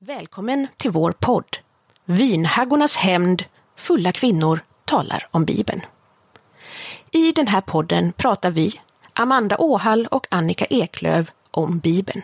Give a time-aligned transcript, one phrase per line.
[0.00, 1.58] Välkommen till vår podd.
[2.04, 3.44] Vinhaggornas hämnd,
[3.76, 5.80] fulla kvinnor talar om Bibeln.
[7.10, 8.80] I den här podden pratar vi,
[9.12, 12.22] Amanda Åhall och Annika Eklöv, om Bibeln.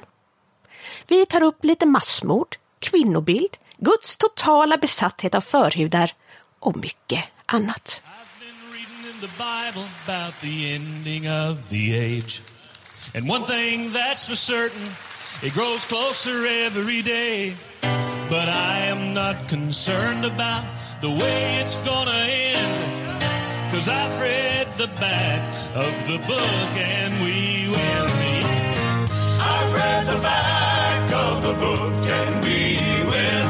[1.09, 6.13] Vi tar upp lite massmord, kvinnobild, Guds totala besatthet av förhudar
[6.59, 8.01] och mycket annat.
[13.15, 14.89] And one thing that's for certain,
[15.43, 17.57] it grows closer every day.
[18.31, 20.65] But I am not concerned about
[21.01, 22.21] the way it's gonna
[22.55, 22.75] end.
[23.73, 25.43] Cause I've read the back
[25.75, 28.47] of the book and we will meet.
[29.53, 32.61] I've read the back of the book and we
[33.13, 33.49] will.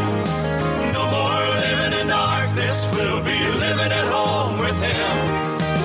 [0.96, 5.16] No more living in darkness, we'll be living at home with him.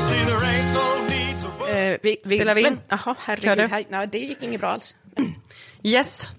[0.07, 2.73] See, there ain't no need for Eh, vi, vi, Spelar vi in?
[2.73, 3.70] men- Jaha, herregud.
[3.70, 4.95] Här, nej, det gick inget bra alls.
[5.84, 6.29] Yes.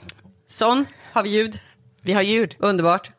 [0.48, 1.58] Sån har vi ljud.
[2.02, 2.56] Vi har ljud.
[2.58, 3.10] Underbart.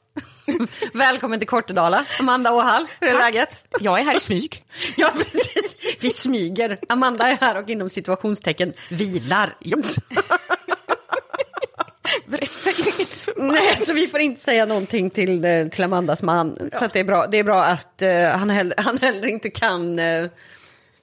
[0.93, 2.05] Välkommen till Kortedala.
[2.19, 3.21] Amanda Åhall, hur är Tack.
[3.33, 3.63] läget?
[3.79, 4.63] Jag är här i smyg.
[4.97, 5.75] Ja, precis.
[5.99, 6.79] Vi smyger.
[6.89, 9.55] Amanda är här och inom situationstecken vilar.
[12.25, 13.27] Berätta inget.
[13.37, 16.69] Nej, så vi får inte säga någonting till, eh, till Amandas man.
[16.73, 19.49] Så att det, är bra, det är bra att eh, han, heller, han heller inte
[19.49, 19.99] kan...
[19.99, 20.29] eller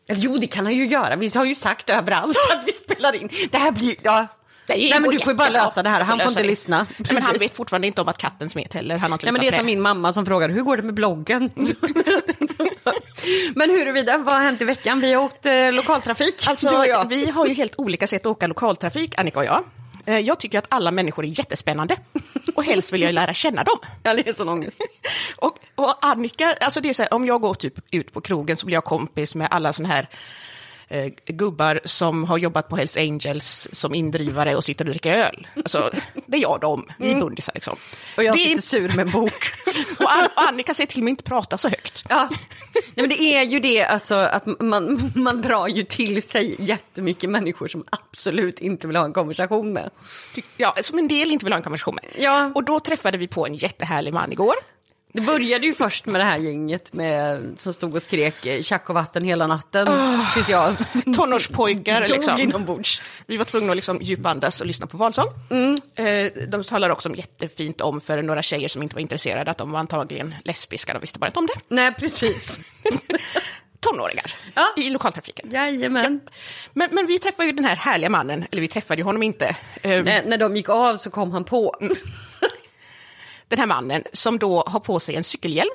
[0.09, 1.17] jo, det kan han ju göra.
[1.17, 3.29] Vi har ju sagt överallt att vi spelar in.
[3.51, 3.97] Det här blir...
[4.03, 4.27] Ja.
[4.69, 6.01] Nej, men går du får ju bara lösa det här.
[6.01, 6.47] Han får inte det.
[6.49, 6.87] lyssna.
[6.97, 8.99] Nej, men han vet fortfarande inte om att katten smet heller.
[8.99, 10.83] Han har inte Nej, men det är som min mamma som frågar, hur går det
[10.83, 11.51] med bloggen?
[13.55, 15.01] men huruvida, vad har hänt i veckan?
[15.01, 19.19] Vi har åkt eh, lokaltrafik, Alltså, vi har ju helt olika sätt att åka lokaltrafik,
[19.19, 19.65] Annika och jag.
[20.07, 21.97] Eh, Jag tycker att alla människor är jättespännande
[22.55, 23.77] och helst vill jag lära känna dem.
[24.03, 24.81] Ja, det är sån ångest.
[25.37, 28.57] Och, och Annika, alltså det är så här, om jag går typ ut på krogen
[28.57, 30.09] så blir jag kompis med alla såna här
[30.89, 35.47] eh, gubbar som har jobbat på Hells Angels som indrivare och sitter och dricker öl.
[35.57, 35.91] Alltså,
[36.27, 37.73] det är jag och dem, vi är bundisar liksom.
[37.73, 38.15] Mm.
[38.17, 39.33] Och jag det är sitter inte- sur med en bok.
[39.99, 42.05] och An- och Annika säger till mig inte prata så högt.
[42.09, 42.29] Ja.
[42.75, 47.31] Nej, men det är ju det, alltså, att man, man drar ju till sig jättemycket
[47.31, 49.91] människor som absolut inte vill ha en konversation med.
[50.57, 52.05] Ja, som en del inte vill ha en konversation med.
[52.25, 52.53] Ja.
[52.55, 54.55] Och då träffade vi på en jättehärlig man igår.
[55.13, 58.95] Det började ju först med det här gänget med, som stod och skrek tjack och
[58.95, 59.89] vatten hela natten.
[60.35, 60.77] Tills jag
[61.17, 62.39] Tonårspojkar liksom.
[62.41, 63.03] inombords.
[63.27, 65.27] Vi var tvungna att liksom djupandas och lyssna på valsång.
[65.51, 65.77] Mm.
[65.95, 69.59] Eh, de talar också om jättefint om för några tjejer som inte var intresserade att
[69.59, 71.75] de var antagligen lesbiska, de visste bara inte om det.
[71.75, 72.61] Nej, precis.
[73.81, 74.75] Tonåringar Ja.
[74.77, 75.51] i lokaltrafiken.
[75.51, 76.21] Jajamän.
[76.73, 79.57] Men, men vi träffade ju den här härliga mannen, eller vi träffade ju honom inte.
[79.83, 81.75] Eh, När, när de gick av så kom han på.
[83.49, 85.71] Den här mannen som då har på sig en cykelhjälm.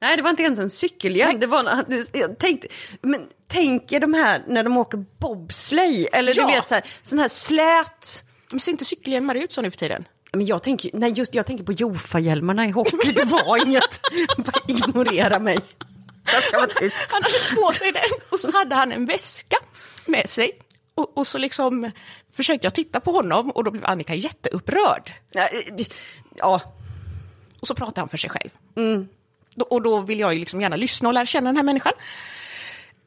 [0.00, 1.40] Nej, det var inte ens en cykelhjälm.
[1.40, 2.68] Det var, jag tänkte,
[3.02, 6.08] men tänk er de här när de åker bobsleigh.
[6.12, 6.46] Eller Ja.
[6.46, 8.24] du vet, så här, sån här slät...
[8.50, 10.04] Men ser inte cykelhjälmar ut så nu för tiden?
[10.32, 13.12] Men jag tänker, nej, just, jag tänker på Jofa-hjälmarna i hockey.
[13.12, 14.00] Det var inget.
[14.38, 15.58] Bara ignorera mig.
[16.80, 17.06] Tyst.
[17.08, 19.56] Han hade på sig den och så hade han en väska
[20.06, 20.50] med sig.
[20.94, 21.90] Och, och så liksom
[22.32, 25.12] försökte jag titta på honom och då blev Annika jätteupprörd.
[25.34, 25.92] Nej, det-
[26.36, 26.60] Ja,
[27.60, 28.50] och så pratar han för sig själv.
[28.76, 29.08] Mm.
[29.70, 31.92] Och då vill jag ju liksom gärna lyssna och lära känna den här människan.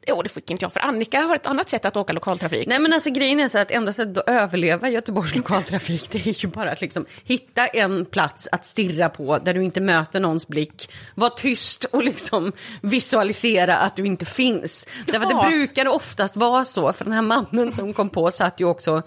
[0.06, 2.66] Jo, det fick inte jag, för Annika har ett annat sätt att åka lokaltrafik.
[2.66, 6.42] Nej men alltså grejen är så att enda sättet att överleva Göteborgs lokaltrafik det är
[6.44, 10.48] ju bara att liksom hitta en plats att stirra på där du inte möter någons
[10.48, 10.90] blick.
[11.14, 14.86] Var tyst och liksom visualisera att du inte finns.
[15.06, 15.42] Därför att Ja.
[15.44, 19.02] det brukar oftast vara så, för den här mannen som kom på satt ju också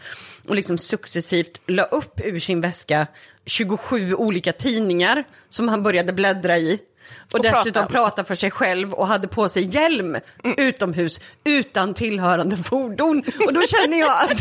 [0.48, 3.08] och liksom successivt la upp ur sin väska
[3.46, 6.80] 27 olika tidningar som han började bläddra i.
[7.28, 8.24] Och, Och dessutom prata.
[8.24, 10.18] för sig själv och hade på sig hjälm
[10.58, 13.24] utomhus utan tillhörande fordon.
[13.46, 14.40] Och då känner jag att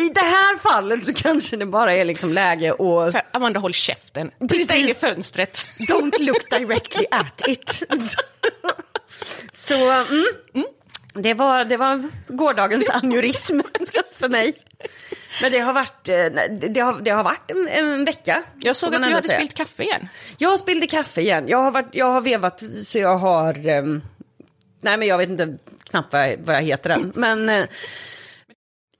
[0.00, 3.72] i det här fallet så kanske det bara är liksom läge att Så Amanda, håll
[3.74, 4.30] käften.
[4.48, 5.66] Titta in i fönstret.
[5.78, 7.70] don't look directly at it.
[8.00, 8.20] Så,
[9.52, 10.26] så mm,
[11.14, 13.60] det, var, det var gårdagens aneurism
[14.18, 14.54] för mig.
[15.42, 16.24] Men det har varit, eh,
[16.70, 18.42] det har, det har varit en, en vecka.
[18.60, 19.38] Jag såg att du hade säga.
[19.38, 20.08] spillt kaffe igen.
[20.38, 21.48] Jag spillde kaffe igen.
[21.48, 23.68] Jag har, varit, jag har vevat så jag har...
[23.68, 24.02] ehm,
[24.80, 25.56] nej, men jag vet inte
[25.90, 27.12] knappt vad jag, vad jag heter än.
[27.14, 27.66] Men eh,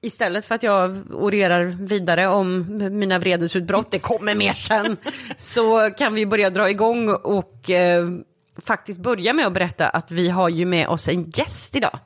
[0.02, 2.66] istället för att jag orerar vidare om
[2.98, 4.96] mina vredesutbrott, det kommer mer sen,
[5.36, 8.08] så kan vi börja dra igång och eh,
[8.62, 11.98] faktiskt börja med att berätta att vi har ju med oss en gäst idag.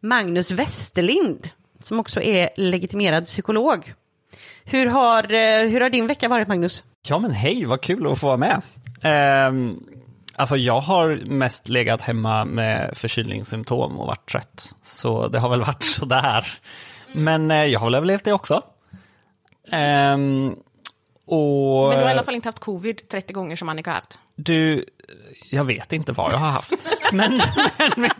[0.00, 1.48] Magnus Westerlind,
[1.84, 3.94] som också är legitimerad psykolog.
[4.64, 6.84] Hur har, eh, hur har din vecka varit, Magnus?
[7.08, 8.62] Ja men hej, vad kul att få vara med.
[9.02, 9.80] Ehm,
[10.36, 14.74] alltså jag har mest legat hemma med förkylningssymptom och varit trött.
[14.82, 16.46] Så det har väl varit sådär.
[17.12, 18.62] Men eh, jag har väl överlevt det också.
[19.70, 20.56] Ehm,
[21.32, 23.94] och Men du har i alla fall inte haft covid 30 gånger som Annika har
[23.94, 24.18] haft.
[24.36, 24.84] du,
[25.50, 26.72] jag vet inte vad jag har haft.
[27.12, 27.42] men,
[27.96, 28.10] men,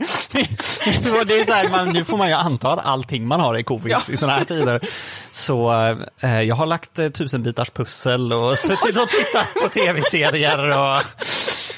[1.02, 3.54] men det är så här, man, nu får man ju anta att allting man har
[3.54, 4.88] är covid i sådana här tider.
[5.30, 5.72] Så
[6.20, 11.02] eh, jag har lagt eh, tusenbitars pussel och suttit och tittat på tv-serier och,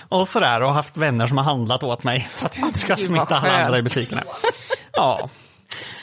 [0.08, 2.96] och sådär och haft vänner som har handlat åt mig så att jag inte ska
[2.96, 4.22] smitta alla andra i butikerna.
[4.92, 5.28] Ja,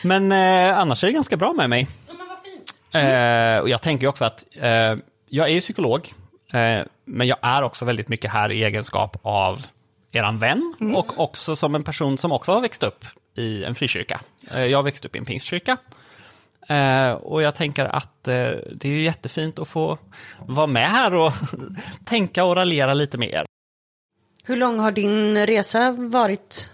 [0.04, 1.88] men eh, annars är det ganska bra med mig.
[2.94, 4.96] Eh, och jag tänker också att eh,
[5.34, 6.14] jag är ju psykolog,
[6.54, 9.66] eh, men jag är också väldigt mycket här i egenskap av
[10.12, 13.06] eran vän och också som en person som också har växt upp
[13.36, 14.22] i en frikyrka.
[14.52, 15.78] Eh, jag har växt upp i en pingstkyrka.
[16.68, 18.34] Eh, och jag tänker att eh,
[18.76, 19.98] det är jättefint att få
[20.48, 21.34] vara med här och
[22.06, 23.46] tänka och raljera lite med er.
[24.44, 26.72] Hur lång har din resa varit?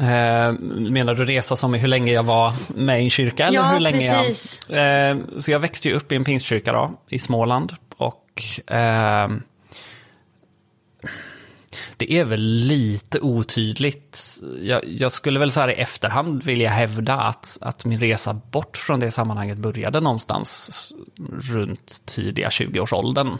[0.00, 0.52] Eh,
[0.90, 3.46] menar du resa som i hur länge jag var med i en kyrka?
[3.46, 4.66] Eller Ja, hur länge precis.
[4.68, 7.72] Jag, eh, så jag växte ju upp i en pingstkyrka då, i Småland.
[8.66, 9.28] Eh,
[11.96, 14.40] det är väl lite otydligt.
[14.62, 18.76] Jag, jag skulle väl så här i efterhand vilja hävda att, att min resa bort
[18.76, 20.92] från det sammanhanget började någonstans
[21.52, 23.38] runt tidiga 20-årsåldern.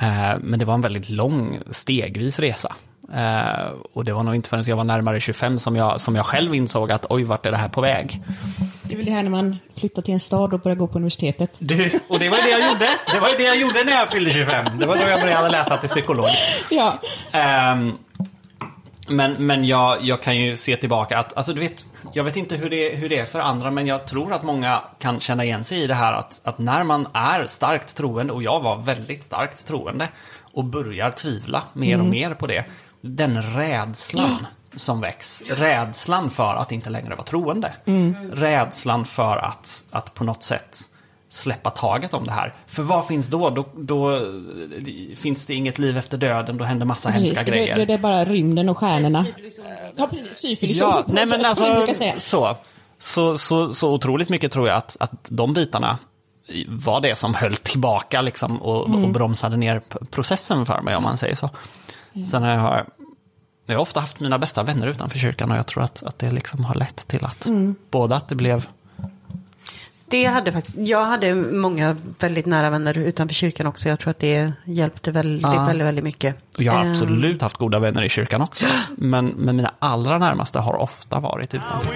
[0.00, 2.74] Eh, men det var en väldigt lång stegvis resa.
[3.14, 6.26] Eh, och det var nog inte förrän jag var närmare 25 som jag, som jag
[6.26, 8.22] själv insåg att oj, vart är det här på väg?
[8.92, 10.98] Det är väl det här när man flyttar till en stad och börjar gå på
[10.98, 11.56] universitetet.
[11.58, 12.88] Du, och det var det jag gjorde.
[13.12, 14.66] Det var det jag gjorde när jag fyllde 25.
[14.78, 16.26] Det var då jag började läsa till psykolog.
[16.70, 16.98] Ja.
[17.32, 17.92] Ehm,
[19.08, 22.56] men men jag, jag kan ju se tillbaka att, alltså du vet, jag vet inte
[22.56, 25.64] hur det, hur det är för andra, men jag tror att många kan känna igen
[25.64, 29.24] sig i det här att, att när man är starkt troende, och jag var väldigt
[29.24, 30.08] starkt troende,
[30.52, 32.64] och börjar tvivla mer och mer på det,
[33.00, 34.46] den rädslan
[34.76, 37.72] som väcks, rädslan för att inte längre vara troende,
[38.32, 40.78] rädslan för att, att på något sätt
[41.28, 42.54] släppa taget om det här.
[42.66, 43.50] För vad finns då?
[43.50, 44.20] Då, då eh,
[45.16, 47.26] finns det inget liv efter döden, då händer massa Precis.
[47.28, 47.76] hemska Det, grejer.
[47.76, 49.26] det, det är bara rymden och stjärnorna.
[49.96, 50.36] Ja, precis.
[50.36, 51.86] Syfilis Ja, nej men alltså,
[52.18, 52.56] så,
[52.98, 55.98] så, så, så otroligt mycket tror jag att, att de bitarna
[56.68, 59.04] var det som höll tillbaka liksom, och, Mm.
[59.04, 61.50] och bromsade ner processen för mig, om man säger så.
[62.30, 62.86] Sen har jag,
[63.66, 66.30] jag har ofta haft mina bästa vänner utanför kyrkan och jag tror att, att det
[66.30, 67.74] liksom har lett till att Mm.
[67.90, 68.66] både att det blev
[70.06, 73.88] Det hade jag hade många väldigt nära vänner utanför kyrkan också.
[73.88, 75.64] Jag tror att det hjälpte väldigt, Ja.
[75.64, 76.36] väldigt, väldigt mycket.
[76.56, 78.66] Och jag har Ehm, absolut haft goda vänner i kyrkan också.
[78.96, 81.88] Men, men mina allra närmaste har ofta varit utanför.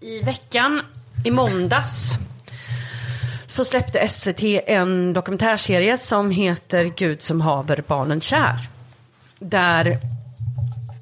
[0.00, 0.80] I veckan,
[1.26, 2.18] i måndags,
[3.46, 8.68] så släppte SVT en dokumentärserie som heter Gud som haver barnen kär.
[9.38, 10.00] Där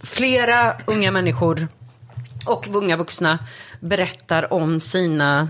[0.03, 1.69] flera unga människor
[2.47, 3.39] och unga vuxna
[3.81, 5.49] berättar om sina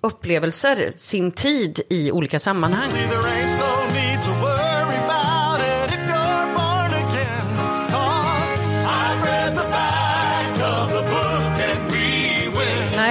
[0.00, 2.90] upplevelser, sin tid i olika sammanhang.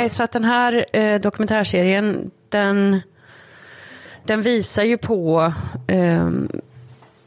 [0.07, 3.01] Nej, så att den här eh, dokumentärserien, den,
[4.25, 5.53] den visar ju på
[5.87, 6.29] eh,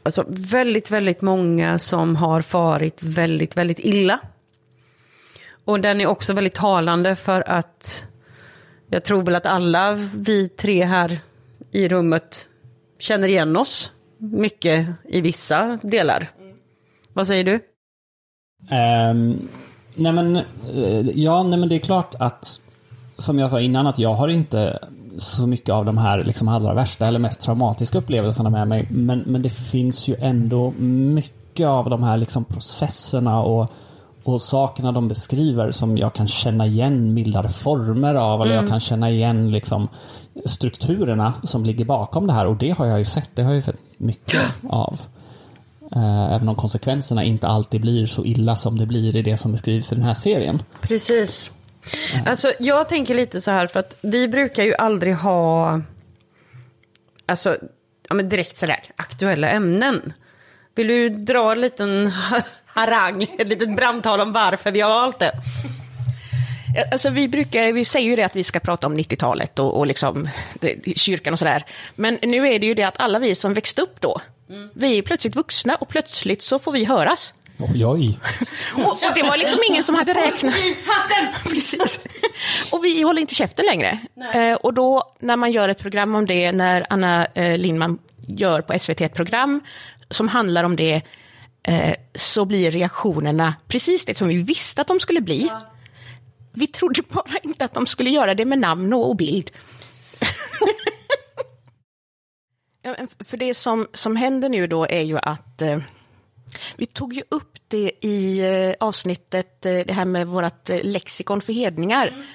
[0.03, 4.19] alltså väldigt, väldigt många som har farit väldigt, väldigt illa.
[5.65, 8.05] Och den är också väldigt talande för att
[8.89, 11.19] jag tror väl att alla vi tre här
[11.71, 12.47] i rummet
[12.99, 16.27] känner igen oss mycket i vissa delar.
[17.13, 17.59] Vad säger du?
[19.11, 19.47] Um,
[19.95, 22.61] nej men, eh, ja, nej men det är klart att,
[23.21, 24.79] som jag sa innan, att jag har inte
[25.17, 28.87] så mycket av de här liksom allra värsta eller mest traumatiska upplevelserna med mig.
[28.91, 33.71] Men, men det finns ju ändå mycket av de här liksom processerna och,
[34.23, 38.41] och sakerna de beskriver som jag kan känna igen mildare former av.
[38.41, 39.87] Eller jag kan känna igen liksom
[40.45, 42.45] strukturerna som ligger bakom det här.
[42.45, 43.29] Och det har jag ju sett.
[43.33, 44.99] Det har jag ju sett mycket av.
[45.95, 49.51] Eh, Även om konsekvenserna inte alltid blir så illa som det blir i det som
[49.51, 50.63] beskrivs i den här serien.
[50.81, 51.51] Precis.
[52.25, 55.81] Alltså, jag tänker lite så här, för att vi brukar ju aldrig ha
[57.25, 57.57] alltså,
[58.09, 60.13] ja, men direkt sådär aktuella ämnen.
[60.75, 62.13] Vill du dra en liten
[62.65, 65.31] harang, ett litet brandtal om varför vi har valt det?
[66.91, 69.87] Alltså vi, brukar, vi säger ju det att vi ska prata om 90-talet och, och
[69.87, 71.63] liksom, det, kyrkan och sådär.
[71.95, 74.21] Men nu är det ju det att alla vi som växte upp då,
[74.73, 77.33] vi är plötsligt vuxna och plötsligt så får vi höras.
[77.61, 78.19] Oj, oj.
[78.75, 80.53] Och, och det var liksom ingen som hade räknat.
[81.43, 82.05] Precis.
[82.73, 83.99] Och vi håller inte käften längre.
[84.33, 88.61] Eh, och då när man gör ett program om det, när Anna eh, Lindman gör
[88.61, 89.61] på SVT ett program
[90.09, 91.01] som handlar om det,
[91.67, 95.51] eh, så blir reaktionerna precis det som vi visste att de skulle bli.
[96.53, 99.51] Vi trodde bara inte att de skulle göra det med namn och bild.
[102.83, 105.79] Ja, För det som, som händer nu då är ju att eh,
[106.75, 111.41] vi tog ju upp det i eh, avsnittet, eh, det här med vårt eh, lexikon
[111.41, 112.25] för hedningar.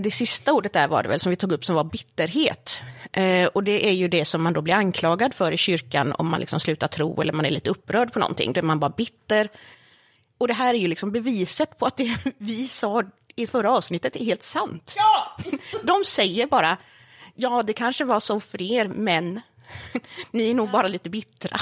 [0.00, 2.80] Det sista ordet där var det väl som vi tog upp som var bitterhet.
[3.52, 6.40] Och det är ju det som man då blir anklagad för i kyrkan om man
[6.40, 8.52] liksom slutar tro eller man är lite upprörd på någonting.
[8.52, 9.48] Då är man bara bitter.
[10.38, 13.02] Och det här är ju liksom beviset på att det vi sa
[13.36, 14.94] i förra avsnittet är helt sant.
[14.96, 15.36] Ja!
[15.82, 16.76] De säger bara,
[17.34, 19.40] ja det kanske var så för er, men
[20.30, 21.60] ni är nog bara lite bittra.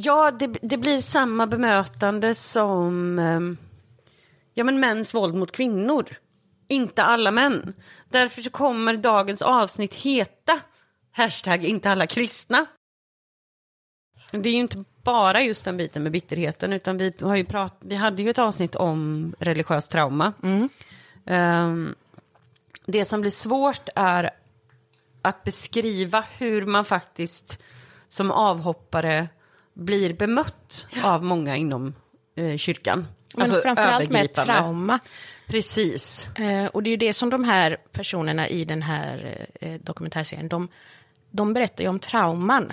[0.00, 3.56] Ja, det, det blir samma bemötande som ehm,
[4.54, 6.04] ja, men mäns våld mot kvinnor.
[6.68, 7.74] Inte alla män.
[8.08, 10.60] Därför så kommer dagens avsnitt heta
[11.12, 12.66] hashtag inte alla kristna.
[14.30, 17.76] Det är ju inte bara just den biten med bitterheten, utan vi, har ju prat,
[17.80, 20.32] vi hade ju ett avsnitt om religiöst trauma.
[21.26, 21.94] Ehm,
[22.86, 24.30] det som blir svårt är
[25.22, 27.62] att beskriva hur man faktiskt
[28.08, 29.28] som avhoppare
[29.78, 31.94] blir bemött av många inom
[32.36, 33.06] eh, kyrkan.
[33.34, 34.98] Men Alltså framförallt med trauma.
[35.46, 36.28] Precis.
[36.34, 40.48] Eh, och det är ju det som de här personerna i den här eh, dokumentärserien,
[40.48, 40.68] de,
[41.30, 42.72] de berättar ju om trauman.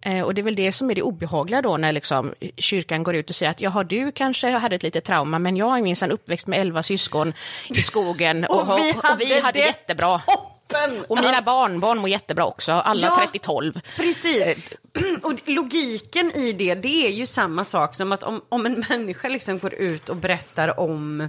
[0.00, 3.14] Eh, och det är väl det som är det obehagliga då när liksom kyrkan går
[3.14, 6.10] ut och säger att jaha, du kanske hade ett litet trauma, men jag är minsann
[6.10, 7.32] uppväxt med elva syskon
[7.68, 10.20] i skogen och, och, vi, hade, och vi hade det jättebra.
[10.68, 11.04] toppen!
[11.08, 13.28] Och mina barnbarn mår jättebra också, alla Ja.
[13.32, 13.80] 30-12.
[13.96, 14.72] Precis.
[15.22, 19.28] Och logiken i det, det är ju samma sak som att om, om en människa
[19.28, 21.28] liksom går ut och berättar om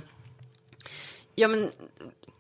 [1.35, 1.71] ja, men,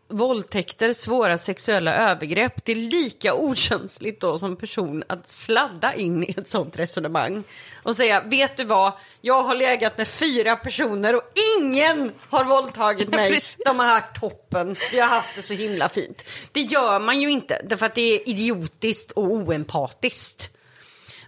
[0.09, 2.65] våldtäkter, svåra sexuella övergrepp.
[2.65, 7.43] Det är lika okänsligt då som person att sladda in i ett sånt resonemang
[7.83, 11.21] och säga, vet du vad, jag har legat med fyra personer och
[11.59, 13.31] ingen har våldtagit mig.
[13.31, 13.57] Precis.
[13.65, 16.23] De har haft toppen, vi har haft det så himla fint.
[16.51, 20.51] Det gör man ju inte, därför att det är idiotiskt och oempatiskt.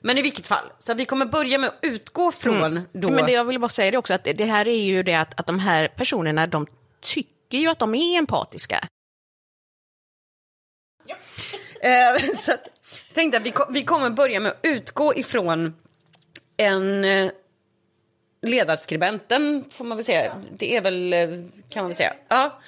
[0.02, 3.10] Men i vilket fall, så vi kommer börja med att utgå från då...
[3.10, 5.14] Men det jag vill bara säga det också, att det- det här är ju det
[5.16, 6.68] att, att de här personerna, de
[7.02, 8.88] tycker ju att de är empatiska.
[11.82, 12.68] Eh, så att,
[13.14, 15.76] tänkte att vi, vi kommer börja med att utgå ifrån
[16.58, 17.32] en eh,
[18.42, 20.42] ledarskribenten, får man väl säga.
[20.52, 21.30] Det är väl, eh,
[21.70, 22.14] kan man väl säga.
[22.28, 22.60] Ja.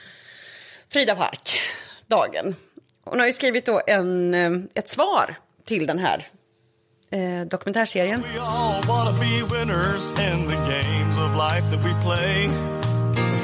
[0.89, 1.61] Frida Park,
[2.07, 2.55] Dagen.
[3.03, 4.33] Hon har ju skrivit då en,
[4.73, 5.35] ett svar
[5.65, 6.27] till den här
[7.11, 8.23] eh, dokumentärserien.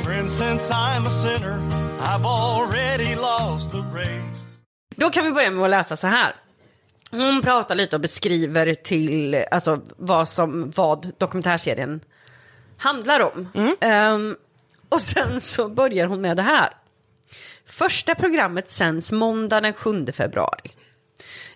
[0.03, 1.59] Friend, since I'm a sinner,
[2.01, 4.57] I've already lost the race.
[4.95, 6.35] Då kan vi börja med att läsa så här.
[7.11, 12.01] Hon pratar lite och beskriver till alltså, vad, som, vad dokumentärserien
[12.77, 13.47] handlar om.
[13.81, 14.35] Ehm,
[14.89, 16.69] och sen så börjar hon med det här.
[17.65, 20.71] Första programmet sänds måndag den 7 februari.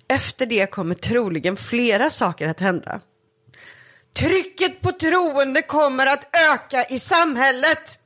[0.08, 3.00] Efter det kommer troligen flera saker att hända.
[4.13, 8.00] Trycket på troende kommer att öka i samhället.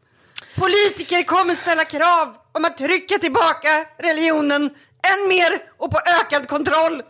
[0.58, 4.64] Politiker kommer ställa krav om att trycka tillbaka religionen
[5.12, 7.02] än mer och på ökad kontroll.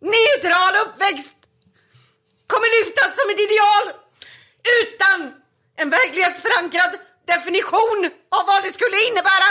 [0.00, 1.36] Neutral uppväxt
[2.46, 3.84] kommer lyftas som ett ideal
[4.82, 5.32] utan
[5.76, 6.92] en verklighetsförankrad
[7.26, 9.48] definition av vad det skulle innebära.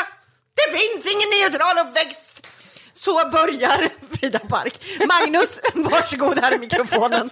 [0.56, 2.48] Det finns ingen neutral uppväxt.
[2.94, 4.82] Så börjar Frida Park.
[5.08, 7.30] Magnus, varsågod här i mikrofonen.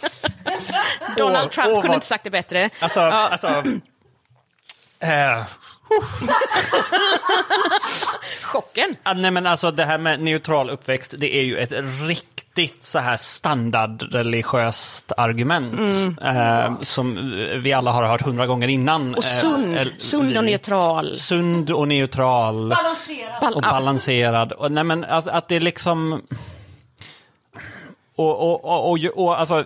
[1.18, 2.70] Donald Trump åh, kunde vad- inte sagt det bättre.
[2.80, 3.48] Alltså, Ja, alltså...
[5.00, 5.44] eh,
[8.44, 8.96] chocken.
[9.04, 11.74] ah, nej men alltså det här med neutral uppväxt, det är ju ett
[12.08, 15.92] riktigt så här standardreligiöst argument.
[16.24, 19.16] Eh, som vi alla har hört hundra gånger innan.
[19.16, 21.16] Och Eh, sund, eller- sund och vi- neutral.
[21.16, 22.74] Sund och neutral.
[23.42, 24.52] Bal- och balanserad.
[24.52, 26.22] Och, nej, men att, att det är liksom...
[28.16, 29.66] Och, och, och, och, och alltså,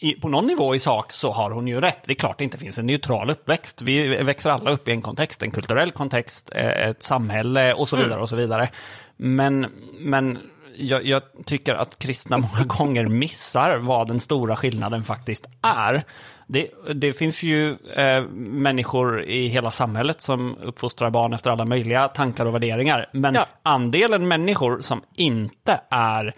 [0.00, 1.98] i, på någon nivå i sak så har hon ju rätt.
[2.04, 3.82] Det är klart det inte finns en neutral uppväxt.
[3.82, 7.96] Vi växer alla upp i en kontext, en kulturell kontext, eh, ett samhälle och så
[7.96, 8.20] vidare.
[8.20, 8.68] och så vidare.
[9.16, 9.66] Men,
[9.98, 10.38] men
[10.76, 16.04] jag, jag tycker att kristna många gånger missar vad den stora skillnaden faktiskt är.
[16.46, 22.08] Det, det finns ju eh, människor i hela samhället som uppfostrar barn efter alla möjliga
[22.08, 23.06] tankar och värderingar.
[23.12, 23.46] Men Ja.
[23.62, 26.34] andelen människor som inte är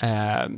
[0.00, 0.50] eh,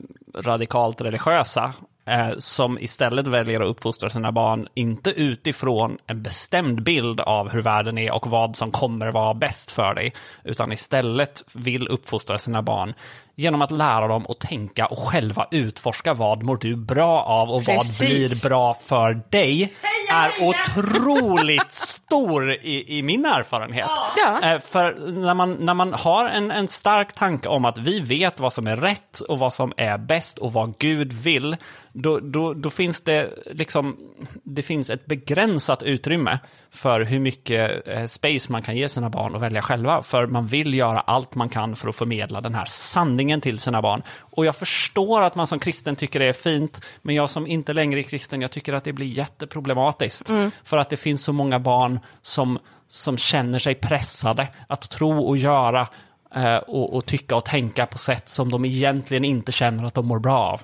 [0.42, 1.72] radikalt religiösa
[2.06, 7.62] eh, som istället väljer att uppfostra sina barn, inte utifrån en bestämd bild av hur
[7.62, 10.12] världen är och vad som kommer vara bäst för dig,
[10.44, 12.94] utan istället vill uppfostra sina barn
[13.36, 17.64] genom att lära dem att tänka och själva utforska vad mår du bra av och
[17.64, 18.00] Precis.
[18.00, 19.74] vad blir bra för dig,
[20.12, 23.88] är otroligt stor i, i min erfarenhet.
[24.16, 24.40] Ja.
[24.42, 28.40] Eh, För när man, när man har en, en stark tanke om att vi vet
[28.40, 31.56] vad som är rätt och vad som är bäst och vad Gud vill,
[31.92, 33.96] då, då, då finns det liksom,
[34.44, 36.38] det finns ett begränsat utrymme
[36.70, 40.02] för hur mycket eh, space man kan ge sina barn och välja själva.
[40.02, 43.82] För man vill göra allt man kan för att förmedla den här sanningen till sina
[43.82, 44.02] barn.
[44.20, 47.72] Och jag förstår att man som kristen tycker det är fint, men jag som inte
[47.72, 50.30] längre är kristen, jag tycker att det blir jätteproblematiskt.
[50.64, 55.36] För att det finns så många barn som, som känner sig pressade att tro och
[55.36, 55.88] göra
[56.34, 60.06] eh, och, och tycka och tänka på sätt som de egentligen inte känner att de
[60.06, 60.60] mår bra av.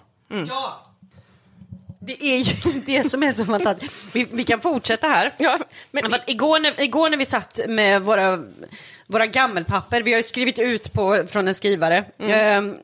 [2.07, 3.95] Det är ju det som är så fantastiskt.
[4.13, 5.35] Vi, vi kan fortsätta här.
[5.39, 5.59] Ja,
[5.91, 8.39] men Men igår, när, igår när vi satt med våra,
[9.07, 12.05] våra gammelpapper, vi har ju skrivit ut på, från en skrivare.
[12.19, 12.77] ehm,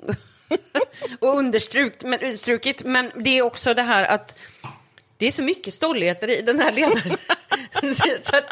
[1.21, 4.39] och understrukit, men, strukit, men det är också det här att
[5.17, 7.17] det är så mycket stolligheter i den här ledaren.
[8.23, 8.45] så att,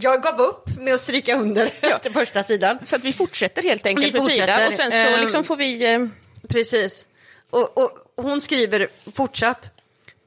[0.00, 2.78] jag gav upp med att stryka under efter första sidan.
[2.86, 4.66] Så att vi fortsätter helt enkelt Vi fortsätter.
[4.68, 5.92] och sen så Ehm, liksom får vi...
[5.94, 6.06] eh,
[6.48, 7.06] Precis.
[7.50, 9.70] Och, och hon skriver fortsatt.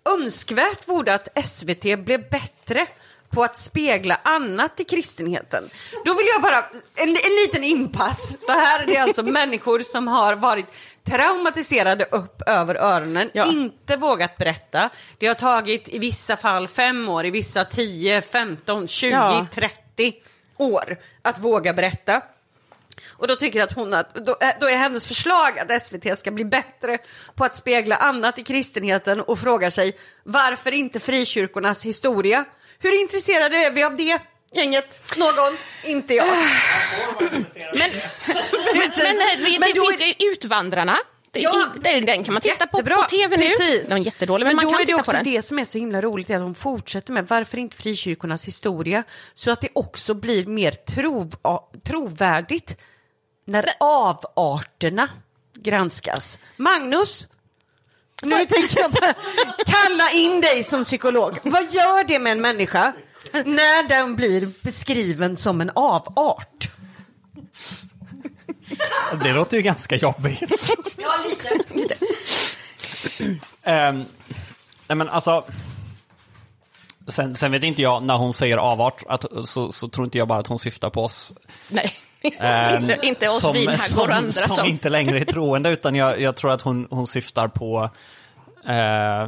[0.10, 2.86] Önskvärt vore att SVT blev bättre
[3.35, 5.63] på att spegla annat i kristenheten.
[6.05, 6.57] Då vill jag bara,
[6.95, 8.37] en, en liten inpass.
[8.47, 10.65] Det här är det alltså människor som har varit
[11.03, 13.45] traumatiserade upp över öronen, Ja.
[13.45, 14.89] inte vågat berätta.
[15.17, 19.47] Det har tagit i vissa fall fem år, i vissa 10, 15, 20, Ja.
[19.53, 20.13] 30
[20.57, 22.21] år att våga berätta.
[23.17, 26.31] Och då tycker att hon att, då är, då är hennes förslag att SVT ska
[26.31, 26.97] bli bättre
[27.35, 32.45] på att spegla annat i kristenheten och frågar sig varför inte frikyrkornas historia?
[32.79, 34.21] Hur intresserade är vi av det
[34.55, 35.17] gänget?
[35.17, 35.57] Någon?
[35.83, 36.27] Inte jag.
[36.27, 36.37] Men,
[38.73, 40.97] men eh, Men det då finns ju Utvandrarna.
[41.35, 43.43] Det- Ja, i- den, den kan man titta på, Jättebra, på tv nu.
[43.43, 43.89] precis.
[43.89, 45.25] Den är jättedålig, men, men man då kan är det titta också på den.
[45.33, 49.03] det som är så himla roligt, är att de fortsätter med varför inte frikyrkornas historia,
[49.33, 51.29] så att det också blir mer tro,
[51.87, 52.77] trovärdigt
[53.48, 55.09] när avarterna
[55.57, 56.39] granskas.
[56.57, 57.27] Magnus,
[58.21, 59.13] nu tänker jag bara
[59.65, 61.37] kalla in dig som psykolog.
[61.43, 62.93] Vad gör det med en människa
[63.33, 66.69] när den blir beskriven som en avart?
[69.23, 70.75] Det låter ju ganska jobbigt.
[70.97, 71.15] Ja,
[71.73, 71.95] lite.
[73.63, 74.05] Ehm,
[74.87, 75.45] nej men alltså,
[77.07, 80.27] sen, sen vet inte jag, när hon säger avart, att, så, så tror inte jag
[80.27, 81.33] bara att hon syftar på oss.
[81.67, 81.93] Nej,
[82.39, 84.67] ehm, inte, inte oss som, vinhaggor och andra som, som...
[84.67, 87.89] inte längre är troende, utan jag, jag tror att hon, hon syftar på
[88.67, 89.27] eh,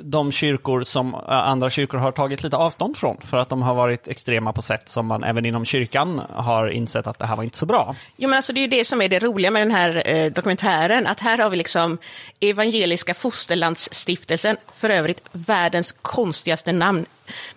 [0.00, 3.74] de kyrkor som eh, andra kyrkor har tagit lite avstånd från, för att de har
[3.74, 7.44] varit extrema på sätt som man även inom kyrkan har insett att det här var
[7.44, 7.96] inte så bra.
[8.16, 10.32] Jo, men alltså, det är ju det som är det roliga med den här eh,
[10.32, 11.98] dokumentären, att här har vi liksom
[12.40, 17.06] Evangeliska Fosterlandsstiftelsen, för övrigt världens konstigaste namn.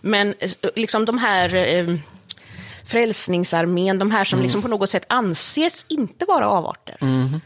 [0.01, 1.95] Men eh, liksom de här eh,
[2.85, 6.97] Frälsningsarmén, de här som liksom på något sätt anses inte vara avarter.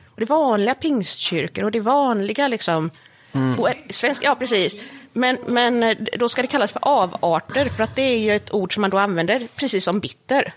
[0.05, 2.91] Och det är vanliga pingstkyrkor och det är vanliga liksom,
[3.57, 4.75] och, eh, svensk, ja precis.
[5.13, 8.53] Men, men eh, då ska det kallas för avarter, för att det är ju ett
[8.53, 10.53] ord som man då använder, precis som bitter.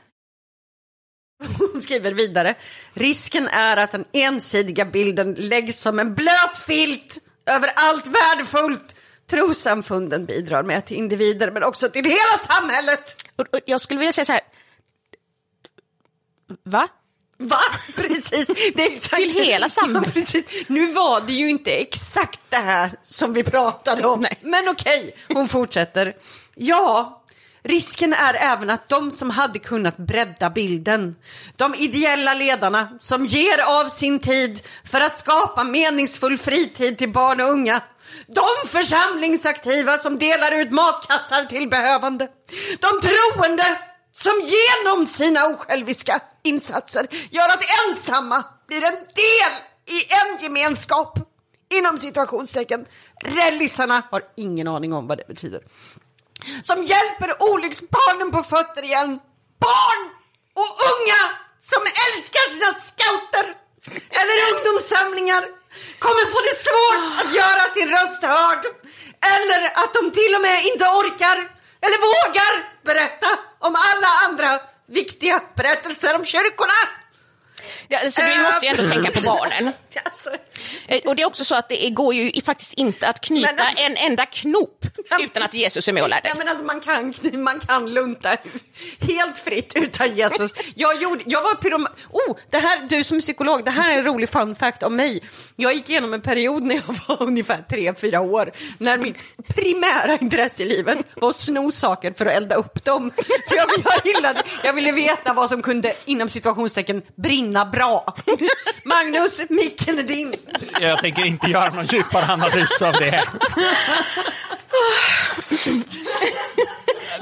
[1.59, 2.55] Hon skriver vidare.
[2.95, 8.97] Risken är att den ensidiga bilden läggs som en blöt filt över allt värdefullt
[9.31, 13.17] trossamfunden bidrar med till individer men också till hela samhället.
[13.37, 14.41] Och, och jag skulle vilja säga så här.
[16.65, 16.89] Va?
[17.49, 17.61] Va?
[17.97, 18.47] Precis.
[18.47, 19.17] Det är exakt.
[19.17, 20.35] Till hela samhället.
[20.35, 20.41] Ja.
[20.67, 24.21] Nu var det ju inte exakt det här som vi pratade om.
[24.21, 24.39] Nej.
[24.43, 26.15] Men okej, hon fortsätter.
[26.55, 27.23] Ja,
[27.63, 31.17] risken är även att de som hade kunnat bredda bilden,
[31.57, 37.41] de ideella ledarna som ger av sin tid för att skapa meningsfull fritid till barn
[37.41, 37.81] och unga,
[38.27, 42.29] de församlingsaktiva som delar ut matkassar till behövande,
[42.81, 43.79] de troende
[44.13, 49.53] som genom sina osjälviska insatser gör att ensamma blir en del
[49.87, 51.19] i en gemenskap.
[51.75, 52.87] Inom situationstecken.
[53.25, 55.63] Rällisarna har ingen aning om vad det betyder.
[56.63, 59.21] Som hjälper olycksbarnen på fötter igen.
[59.61, 60.01] Barn
[60.55, 61.23] och unga
[61.61, 63.47] som älskar sina scouter
[64.21, 65.43] eller ungdomssamlingar
[65.99, 68.65] kommer få det svårt att göra sin röst hörd.
[69.35, 71.37] Eller att de till och med inte orkar
[71.85, 72.53] eller vågar
[72.89, 73.31] berätta
[73.67, 77.02] om alla andra viktiga berättelser om kyrkorna.
[77.89, 79.73] Ja, alltså, vi måste ju ändå tänka på barnen.
[80.05, 80.31] Alltså,
[80.87, 83.85] Eh, Och det är också så att det går ju faktiskt inte att knyta alltså-
[83.87, 84.87] en enda knop
[85.21, 86.31] utan att Jesus är med och lär dig.
[86.31, 88.37] Ja, men alltså, man, kan, man kan lunta
[89.01, 90.55] helt fritt utan Jesus.
[90.75, 91.89] Jag, gjorde, jag var pyrom...
[92.11, 94.97] Oh, det här, du som är psykolog, det här är en rolig fun fact om
[94.97, 95.23] mig.
[95.57, 100.19] Jag gick igenom en period när jag var ungefär tre fyra år, när mitt primära
[100.21, 103.11] intresse i livet var att sno saker för att elda upp dem.
[103.49, 108.15] För jag, jag, gillade, jag ville veta vad som kunde, inom situationstecken, brinna bra.
[108.85, 110.35] Magnus, micken är din.
[110.81, 113.25] Jag tänker inte göra någon djupare analys av det.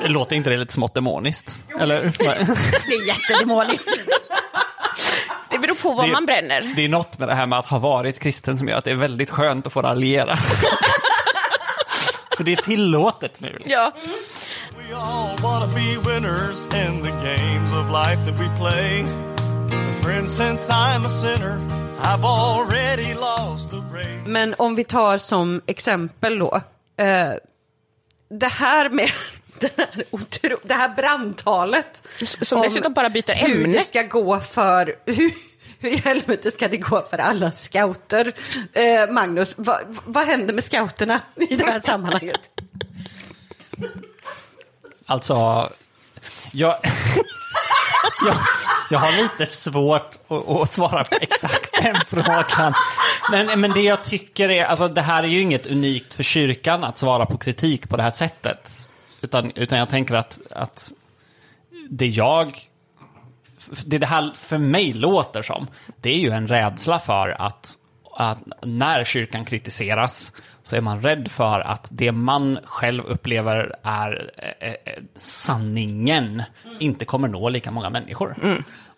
[0.02, 1.62] Det låter inte det lite smått demoniskt?
[1.80, 2.02] Eller?
[2.88, 4.02] Det är jättedemoniskt.
[5.50, 6.72] Det beror på vad Det- man bränner.
[6.76, 8.90] Det är något med det här med att ha varit kristen som gör att det
[8.90, 10.36] är väldigt skönt att få raljera.
[12.36, 13.58] För det är tillåtet nu.
[13.64, 13.92] Ja.
[14.78, 19.04] We all wanna be winners in the games of life that we play.
[19.72, 21.60] And friends, since I'm a sinner,
[22.02, 24.26] I've already lost the race.
[24.26, 26.60] Men om vi tar som exempel då.
[26.96, 27.30] Eh,
[28.30, 29.10] det här med
[29.60, 32.02] det här, otro, det här brandtalet.
[32.22, 33.78] Som om dessutom bara byter Hur ämne.
[33.78, 34.94] det ska gå för...
[35.06, 35.32] Hur,
[35.78, 38.32] hur i helvete ska det gå för alla scouter?
[38.72, 42.40] Eh, Magnus, vad, vad händer med scouterna i det här sammanhanget?
[45.06, 45.68] Alltså,
[46.52, 46.78] jag,
[48.26, 48.36] jag,
[48.90, 52.74] jag har lite svårt att, att svara på exakt den frågan.
[53.30, 56.84] Men, men det jag tycker är, alltså det här är ju inget unikt för kyrkan
[56.84, 58.92] att svara på kritik på det här sättet.
[59.20, 60.92] Utan, utan jag tänker att, att
[61.90, 62.58] det jag,
[63.86, 65.66] det det här för mig låter som,
[66.00, 67.74] det är ju en rädsla för att,
[68.20, 74.30] att när kyrkan kritiseras så är man rädd för att det man själv upplever är
[74.60, 74.74] eh, eh,
[75.16, 76.42] sanningen
[76.80, 78.36] inte kommer nå lika många människor.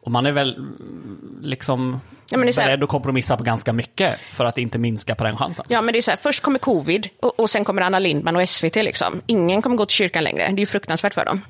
[0.04, 3.36] Och man är väl mm, liksom Ja, men det är så här- beredd att kompromissa
[3.36, 5.64] på ganska mycket för att inte minska på den chansen.
[5.68, 8.36] Ja, men det är så här, först kommer covid och, och sen kommer Anna Lindman
[8.36, 8.74] och SVT.
[8.76, 9.22] Liksom.
[9.26, 10.46] Ingen kommer gå till kyrkan längre.
[10.46, 11.40] Det är ju fruktansvärt för dem.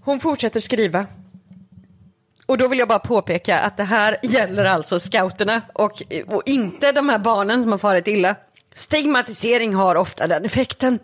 [0.00, 1.06] Hon fortsätter skriva.
[2.46, 6.92] Och då vill jag bara påpeka att det här gäller alltså scouterna och, och inte
[6.92, 8.36] de här barnen som har farit illa.
[8.74, 10.98] Stigmatisering har ofta den effekten.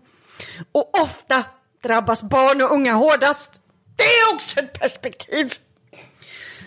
[0.73, 1.45] Och ofta
[1.83, 3.61] drabbas barn och unga hårdast.
[3.97, 5.55] Det är också ett perspektiv.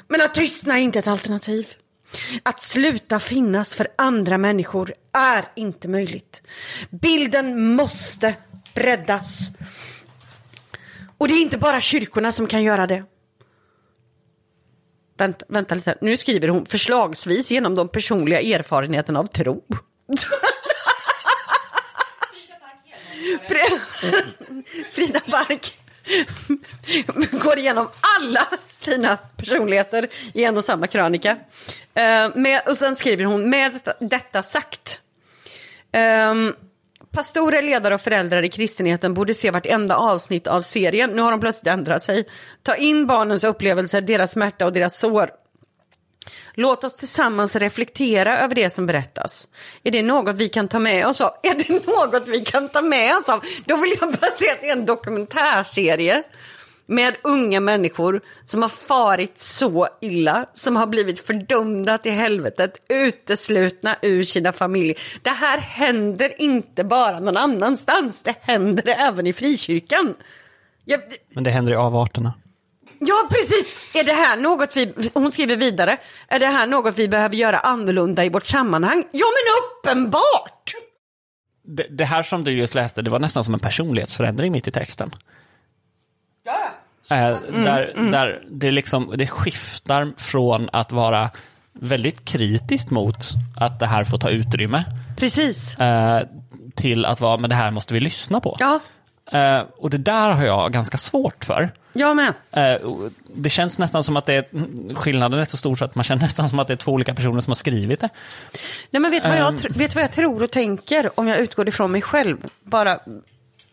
[0.08, 1.68] Men att tystna är inte ett alternativ.
[2.44, 6.42] Att sluta finnas för andra människor är inte möjligt.
[6.90, 8.36] Bilden måste
[8.74, 9.52] breddas.
[11.18, 13.04] Och det är inte bara kyrkorna som kan göra det.
[15.22, 15.98] Vänta, vänta lite, här.
[16.02, 19.64] nu skriver hon förslagsvis genom de personliga erfarenheterna av tro.
[24.92, 25.78] Frida Bark
[27.32, 31.32] går igenom alla sina personligheter i en och samma krönika.
[31.32, 31.38] Uh,
[32.36, 35.02] med, och sen skriver hon, med detta, detta sagt.
[35.92, 36.54] Ehm,
[37.12, 41.10] Pastorer, ledare och föräldrar i kristenheten borde se vartenda avsnitt av serien.
[41.10, 42.28] Nu har de plötsligt ändrat sig.
[42.64, 45.30] Ta in barnens upplevelser, deras smärta och deras sår.
[46.54, 49.48] Låt oss tillsammans reflektera över det som berättas.
[49.84, 51.34] Är det något vi kan ta med oss av?
[51.44, 53.44] Är det något vi kan ta med oss av?
[53.66, 56.24] Då vill jag bara säga att det är en dokumentärserie
[56.92, 63.96] med unga människor som har farit så illa, som har blivit fördömda till helvetet, uteslutna
[64.02, 64.98] ur sina familjer.
[65.22, 70.16] Det här händer inte bara någon annanstans, det händer även i frikyrkan.
[70.86, 71.02] Jag,
[71.36, 72.34] Men det händer i avarterna.
[73.00, 73.96] Ja, precis.
[73.96, 77.60] Är det här något vi, hon skriver vidare, är det här något vi behöver göra
[77.60, 79.04] annorlunda i vårt sammanhang?
[79.12, 80.74] Ja, men uppenbart!
[81.64, 84.72] Det, det här som du just läste, det var nästan som en personlighetsförändring mitt i
[84.72, 85.12] texten.
[87.12, 91.30] Eh, där, där det, liksom, det skiftar från att vara
[91.74, 93.18] väldigt kritiskt mot
[93.58, 94.84] att det här får ta utrymme
[95.18, 95.80] Precis.
[95.80, 96.24] eh,
[96.76, 98.58] till att vara, men det här måste vi lyssna på.
[98.60, 98.80] Ja,
[99.32, 101.74] Eh, och det där har jag ganska svårt för.
[101.94, 102.34] jag med.
[103.34, 104.46] Det känns nästan som att det är,
[104.96, 107.14] skillnaden är så stor så att man känner nästan som att det är två olika
[107.14, 108.10] personer som har skrivit det.
[108.90, 111.68] Nej, men vet du vad, jag, vet vad jag tror och tänker om jag utgår
[111.68, 112.38] ifrån mig själv?
[112.64, 113.00] Bara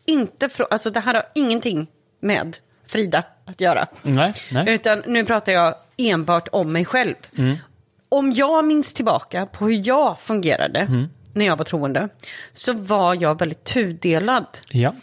[0.07, 1.87] inte från, alltså det här har ingenting
[2.20, 2.57] med
[2.88, 3.87] Frida att göra.
[4.03, 4.74] Nej, nej.
[4.74, 7.14] Utan nu pratar jag enbart om mig själv.
[8.09, 12.09] Om jag minns tillbaka på hur jag fungerade när jag var troende,
[12.53, 14.46] så var jag väldigt tudelad.
[14.70, 14.94] Ja.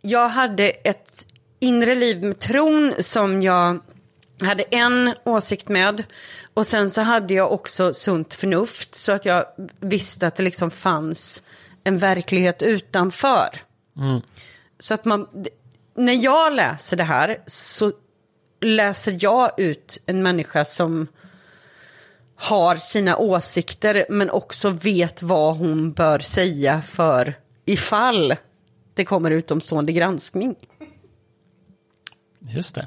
[0.00, 1.26] Jag hade ett
[1.60, 3.80] inre liv med tron som jag
[4.42, 6.02] hade en åsikt med.
[6.54, 9.44] Och sen så hade jag också sunt förnuft så att jag
[9.80, 11.42] visste att det liksom fanns
[11.84, 13.48] en verklighet utanför.
[14.78, 15.26] Så att man,
[15.98, 17.92] när jag läser det här så
[18.60, 21.06] läser jag ut en människa som
[22.36, 27.34] har sina åsikter men också vet vad hon bör säga för
[27.64, 28.34] ifall
[28.94, 30.56] det kommer utomstående granskning.
[32.40, 32.86] Just det.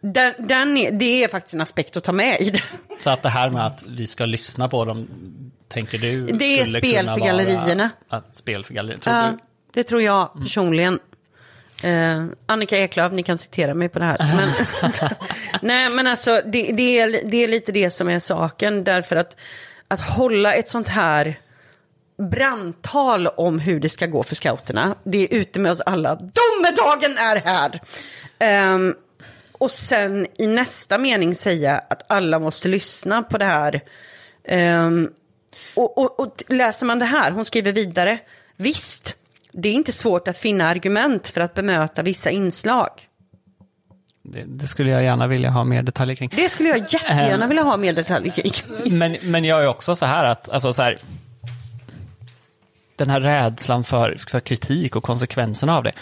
[0.00, 2.62] Den, den är, det är faktiskt en aspekt att ta med i det.
[3.00, 5.08] Så att det här med att vi ska lyssna på dem,
[5.68, 7.90] tänker du Det är spel för gallerierna.
[8.08, 9.02] Att spel för gallerierna.
[9.02, 9.38] Tror Ja, du?
[9.72, 10.98] det tror jag personligen.
[11.82, 14.18] Eh, Annika Eklöf, ni kan citera mig på det här.
[14.36, 14.48] Men,
[15.62, 18.84] nej, men alltså det, det, är, det är lite det som är saken.
[18.84, 19.36] Därför att,
[19.88, 21.36] att hålla ett sånt här
[22.30, 24.94] brandtal om hur det ska gå för scouterna.
[25.04, 26.14] Det är ute med oss alla.
[26.14, 27.80] Domedagen är här!
[28.38, 28.94] Ehm,
[29.52, 33.80] och sen i nästa mening säga att alla måste lyssna på det här.
[34.44, 35.10] Ehm,
[35.74, 38.18] och, och, och läser man det här, hon skriver vidare.
[38.56, 39.16] Visst,
[39.62, 42.88] det är inte svårt att finna argument för att bemöta vissa inslag.
[44.22, 46.30] Det, det skulle jag gärna vilja ha mer detaljer kring.
[46.36, 48.52] Det skulle jag jättegärna vilja ha mer detaljer kring.
[48.98, 50.98] Men, men jag är också så här att, alltså så här,
[52.96, 55.92] den här rädslan för, för kritik och konsekvenserna av det.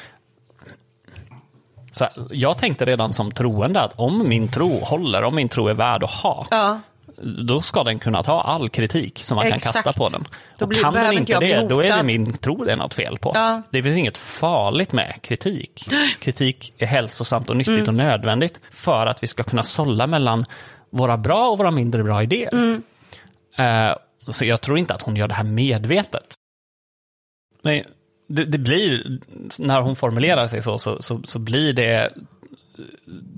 [1.90, 5.74] Så jag tänkte redan som troende att om min tro håller, om min tro är
[5.74, 6.80] värd att ha, Ja.
[7.22, 9.62] Då ska den kunna ta all kritik som man Exakt.
[9.64, 10.24] kan kasta på den.
[10.58, 12.94] Då och blir- kan den inte det, då är det min tro det är något
[12.94, 13.30] fel på.
[13.34, 13.62] Ja.
[13.70, 15.88] Det finns inget farligt med kritik.
[16.20, 17.88] Kritik är hälsosamt och nyttigt Mm.
[17.88, 20.46] och nödvändigt för att vi ska kunna sålla mellan
[20.90, 22.54] våra bra och våra mindre bra idéer.
[22.54, 22.82] Mm.
[23.58, 23.96] Eh,
[24.28, 26.34] så jag tror inte att hon gör det här medvetet.
[27.62, 27.82] Men
[28.28, 29.18] det, det blir,
[29.58, 32.12] när hon formulerar sig så, så, så, så blir det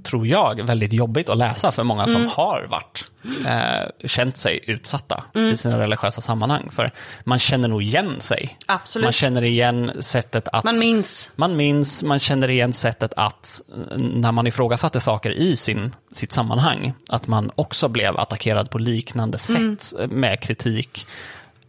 [0.03, 2.15] tror jag, väldigt jobbigt att läsa för många Mm.
[2.15, 3.11] som har varit,
[3.47, 6.69] eh, känt sig utsatta i sina religiösa sammanhang.
[6.71, 6.91] För
[7.25, 8.59] man känner nog igen sig.
[8.67, 9.05] Absolut.
[9.05, 10.65] Man känner igen sättet att...
[10.65, 11.31] Man minns.
[11.37, 13.61] Man minns, man känner igen sättet att,
[13.97, 19.39] när man ifrågasatte saker i sin, sitt sammanhang, att man också blev attackerad på liknande
[19.39, 21.07] sätt eh, med kritik.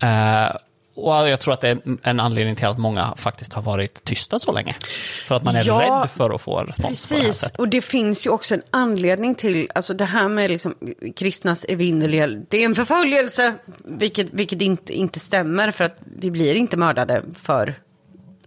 [0.02, 0.56] Eh,
[1.08, 4.40] och jag tror att det är en anledning till att många faktiskt har varit tysta
[4.40, 4.76] så länge.
[5.28, 7.60] För att man är Ja, rädd för att få respons på det här Precis, sättet.
[7.60, 10.76] och det finns ju också en anledning till, alltså det här med liksom,
[11.16, 16.56] kristnas evinnerliga, det är en förföljelse, vilket, vilket inte, inte stämmer för att vi blir
[16.56, 17.76] inte mördade för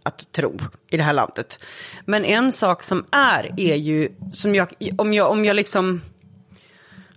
[0.03, 0.59] att tro
[0.91, 1.59] i det här landet.
[2.05, 6.01] Men en sak som är, är ju, som jag, om jag, om jag liksom,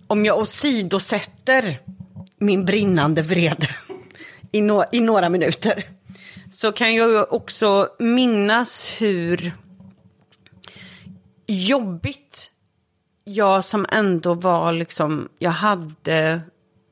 [0.06, 1.78] om jag åsidosätter
[2.38, 3.68] min brinnande vrede
[4.56, 5.84] i, no, i några minuter,
[6.50, 9.52] så kan jag också minnas hur
[11.46, 12.50] jobbigt
[13.24, 16.40] jag som ändå var liksom, jag hade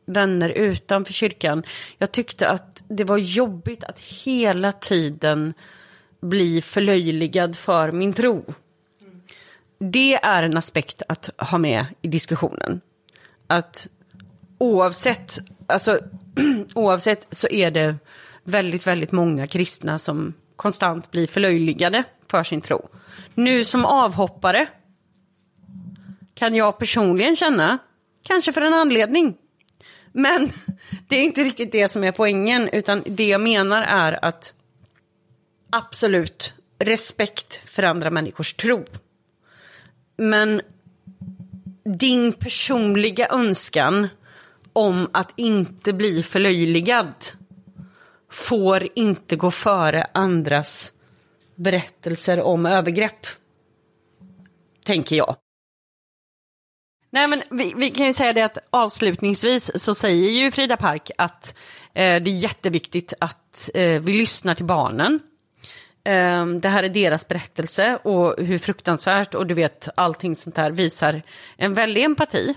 [0.06, 1.62] vänner utanför kyrkan.
[1.98, 5.54] Jag tyckte att det var jobbigt att hela tiden
[6.20, 8.44] bli förlöjligad för min tro.
[9.78, 12.80] Det är en aspekt att ha med i diskussionen.
[13.46, 13.88] Att
[14.58, 15.98] oavsett, alltså,
[16.74, 17.96] oavsett så är det
[18.44, 22.88] väldigt, väldigt många kristna som konstant blir förlöjligade för sin tro.
[23.34, 24.66] Nu som avhoppare
[26.34, 27.78] kan jag personligen känna,
[28.22, 29.36] kanske för en anledning.
[30.12, 30.50] Men
[31.08, 34.52] det är inte riktigt det som är poängen, utan det jag menar är att
[35.70, 38.84] absolut respekt för andra människors tro.
[40.16, 40.60] Men
[41.84, 44.08] din personliga önskan
[44.74, 47.14] om att inte bli förlöjligad
[48.30, 50.92] får inte gå före andras
[51.54, 53.26] berättelser om övergrepp.
[54.84, 55.36] Tänker jag.
[57.14, 61.10] Nej, men vi, vi kan ju säga det att avslutningsvis så säger ju Frida Park
[61.18, 61.58] att
[61.94, 65.20] eh, det är jätteviktigt att eh, vi lyssnar till barnen.
[66.04, 70.70] Eh, det här är deras berättelse och hur fruktansvärt och du vet allting sånt här
[70.70, 71.22] visar
[71.56, 72.54] en väldig empati.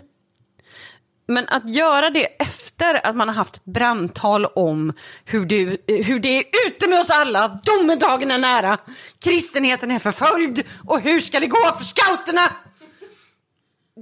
[1.28, 4.94] Men att göra det efter att man har haft ett brandtal om
[5.26, 8.78] hur det, hur det är ute med oss alla, domedagen är nära,
[9.24, 12.42] kristenheten är förföljd och hur ska det gå för scouterna?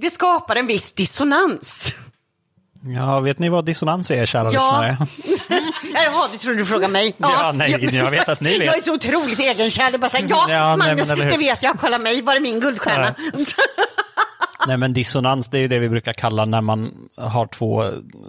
[0.00, 1.94] Det skapar en viss dissonans.
[2.94, 4.96] Ja, vet ni vad dissonans är, kära lyssnare?
[5.94, 7.14] Jaha, du trodde du frågade mig?
[7.18, 8.66] Ja, nej, jag vet att ni vet.
[8.66, 9.90] Jag är så otroligt egenkär.
[9.90, 11.30] Det bara här, ja, Ja, nej, Magnus, hur?
[11.30, 11.78] det vet jag.
[11.80, 13.14] Kolla mig, var är min guldstjärna?
[14.66, 17.84] Nej, men dissonans, det är ju det vi brukar kalla när man har två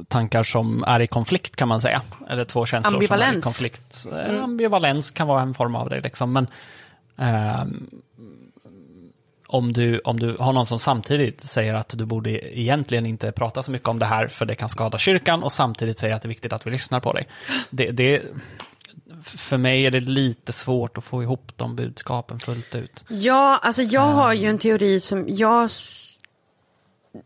[0.07, 2.01] tankar som är i konflikt, kan man säga.
[2.29, 4.07] Eller två känslor som är i konflikt.
[4.11, 6.33] Eh, Ambivalens kan vara en form av det, liksom.
[6.33, 6.47] Men
[7.17, 7.89] ehm,
[9.47, 13.63] om, du, om du har någon som samtidigt säger att du borde egentligen inte prata
[13.63, 16.25] så mycket om det här, för det kan skada kyrkan, och samtidigt säger att det
[16.25, 17.27] är viktigt att vi lyssnar på dig.
[17.69, 18.21] Det, det,
[19.21, 23.03] för mig är det lite svårt att få ihop de budskapen fullt ut.
[23.07, 25.69] Ja, alltså jag har ju en teori som jag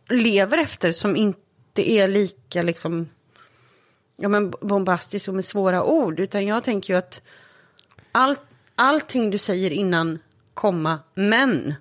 [0.10, 3.10] lever efter som inte är lika liksom
[4.18, 6.20] ja, men bombastisk och med svåra ord.
[6.20, 7.22] Utan jag tänker ju att
[8.12, 8.36] all,
[8.76, 10.20] allting du säger innan
[10.54, 11.74] komma men,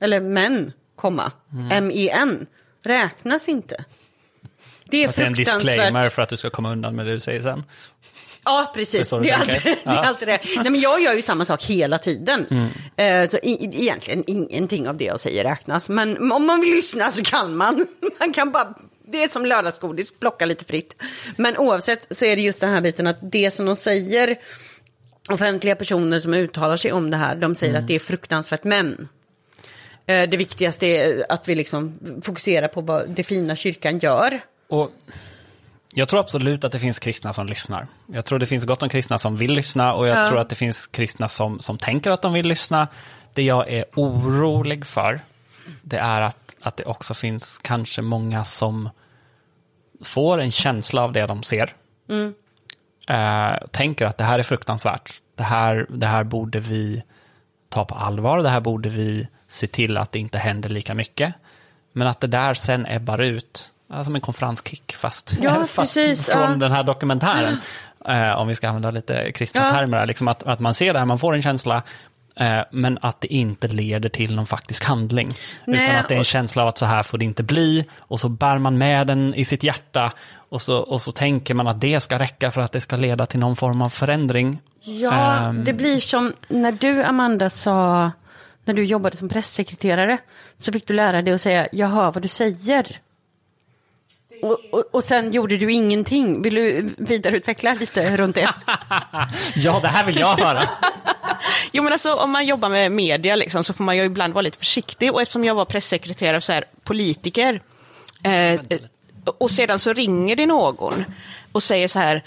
[0.00, 1.32] eller men, komma,
[1.70, 2.46] M-E-N,
[2.82, 3.84] räknas inte.
[4.84, 7.12] Det är Att det är en disclaimer för att du ska komma undan med det
[7.12, 7.64] du säger sen.
[8.44, 9.10] Ja, precis.
[9.10, 10.40] Det är, alltid, det är alltid det.
[10.56, 12.46] Nej, men jag gör ju samma sak hela tiden.
[12.50, 13.22] Mm.
[13.24, 15.88] Eh, så egentligen ingenting av det jag säger räknas.
[15.88, 17.86] Men om man vill lyssna så kan man.
[18.20, 18.74] Man kan bara,
[19.12, 21.02] det är som lördagsgodis, plocka lite fritt.
[21.36, 24.36] Men oavsett så är det just den här biten att det som de säger,
[25.30, 27.82] offentliga personer som uttalar sig om det här, de säger Mm.
[27.82, 29.08] att det är fruktansvärt men.
[30.06, 34.40] Eh, det viktigaste är att vi liksom fokuserar på vad det fina kyrkan gör.
[34.68, 34.90] Och
[35.94, 37.86] jag tror absolut att det finns kristna som lyssnar.
[38.06, 40.24] Jag tror det finns gott om kristna som vill lyssna och jag Ja.
[40.28, 42.88] tror att det finns kristna som, som tänker att de vill lyssna.
[43.34, 45.20] Det jag är orolig för,
[45.82, 48.88] det är att, att det också finns kanske många som
[50.04, 51.72] får en känsla av det de ser.
[53.08, 55.12] Eh, tänker att det här är fruktansvärt.
[55.36, 57.02] Det här, det här borde vi
[57.68, 58.42] ta på allvar.
[58.42, 61.34] Det här borde vi se till att det inte händer lika mycket.
[61.92, 63.72] Men att det där sen ebbar ut,
[64.04, 66.48] som en konferenskick fast, Ja, fast precis, från ja.
[66.56, 67.56] den här dokumentären.
[68.08, 69.70] Eh, om vi ska använda lite kristna Ja.
[69.72, 70.06] termer.
[70.06, 71.82] Liksom att, att man ser det här, man får en känsla,
[72.36, 75.30] eh, men att det inte leder till någon faktisk handling.
[75.64, 77.42] Nej, utan att det är en och- känsla av att så här får det inte
[77.42, 77.86] bli.
[77.98, 80.12] Och så bär man med den i sitt hjärta.
[80.48, 83.26] Och så, och så tänker man att det ska räcka för att det ska leda
[83.26, 84.60] till någon form av förändring.
[84.82, 85.64] Ja, Ehm.
[85.64, 88.10] det blir som när du, Amanda, sa,
[88.64, 90.18] när du jobbade som pressekreterare,
[90.56, 92.98] så fick du lära dig att säga, jag hör vad du säger.
[94.42, 96.42] Och, och, och sen gjorde du ingenting.
[96.42, 98.48] Vill du vidareutveckla lite runt det?
[99.54, 100.62] Ja, det här vill jag höra.
[101.72, 104.42] Jo men alltså om man jobbar med media liksom, så får man ju ibland vara
[104.42, 107.62] lite försiktig och eftersom jag var pressekreterare och så här, politiker
[108.22, 108.60] eh,
[109.38, 111.04] och sedan så ringer det någon
[111.52, 112.24] och säger så här,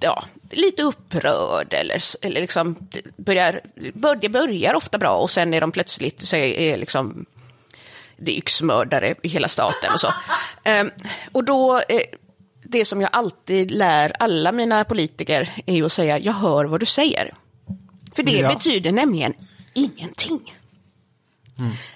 [0.00, 2.76] ja, lite upprörd eller, eller liksom
[3.16, 3.60] börjar,
[3.94, 7.26] bör- det börjar ofta bra och sen är de plötsligt så är, är liksom
[8.24, 10.14] det är yxmördare i hela staten och så.
[10.64, 10.90] Ehm,
[11.32, 12.00] och då, eh,
[12.64, 16.80] det som jag alltid lär alla mina politiker är ju att säga, jag hör vad
[16.80, 17.34] du säger.
[18.16, 18.48] För det Ja.
[18.48, 19.34] betyder nämligen
[19.74, 20.54] ingenting.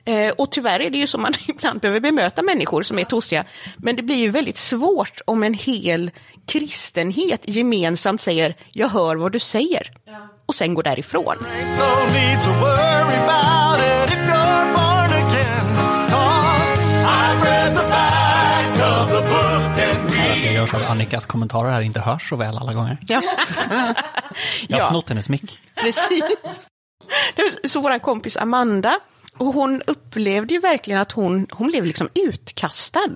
[0.05, 3.45] Eh, och tyvärr är det ju så man ibland behöver bemöta människor som är tossiga.
[3.77, 6.11] Men det blir ju väldigt svårt om en hel
[6.47, 9.93] kristenhet gemensamt säger, jag hör vad du säger.
[10.47, 11.37] Och sen går därifrån.
[11.41, 11.49] No
[20.73, 22.99] görs av Annikas kommentarer här inte hörs så väl alla gånger.
[23.01, 23.23] Ja.
[23.71, 23.95] Jag har
[24.69, 24.89] Ja.
[24.91, 25.61] snott hennes mick.
[25.75, 26.23] Precis.
[27.37, 28.99] Det var Så vår kompis Amanda,
[29.39, 33.09] och hon upplevde ju verkligen att hon, hon blev liksom utkastad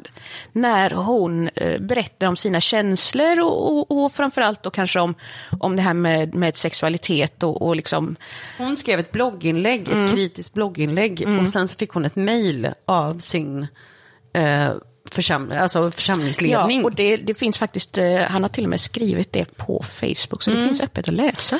[0.52, 5.14] när hon eh, berättade om sina känslor och, och, och framförallt då kanske om,
[5.60, 8.16] om det här med, med sexualitet och, och liksom,
[8.58, 11.24] Hon skrev ett blogginlägg, ett kritiskt blogginlägg.
[11.40, 13.66] Och sen så fick hon ett mejl av sin
[14.34, 14.70] eh,
[15.14, 16.80] försam alltså församlingsledning.
[16.80, 19.82] ja, och det, det finns faktiskt, eh, han har till och med skrivit det på
[19.82, 21.58] Facebook, så det finns öppet att läsa.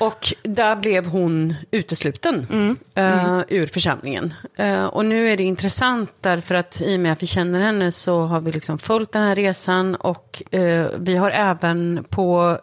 [0.00, 2.46] Och där blev hon utesluten
[2.94, 4.34] eh, ur församlingen.
[4.56, 7.92] Eh, och nu är det intressant därför att i och med att vi känner henne
[7.92, 12.58] så har vi liksom följt den här resan och eh, vi har även på,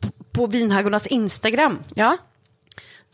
[0.00, 2.16] p- på Vinhaggornas Instagram Ja,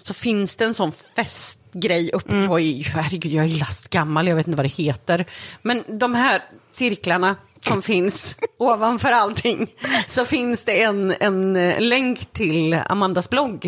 [0.03, 4.47] så finns det en sån festgrej uppe på, i- herregud jag är lastgammal, jag vet
[4.47, 5.25] inte vad det heter.
[5.63, 9.71] Men de här cirklarna som finns ovanför allting,
[10.07, 13.67] så finns det en, en eh, länk till Amandas blogg.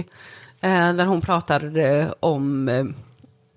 [0.61, 2.85] Eh, där hon pratar eh, om eh,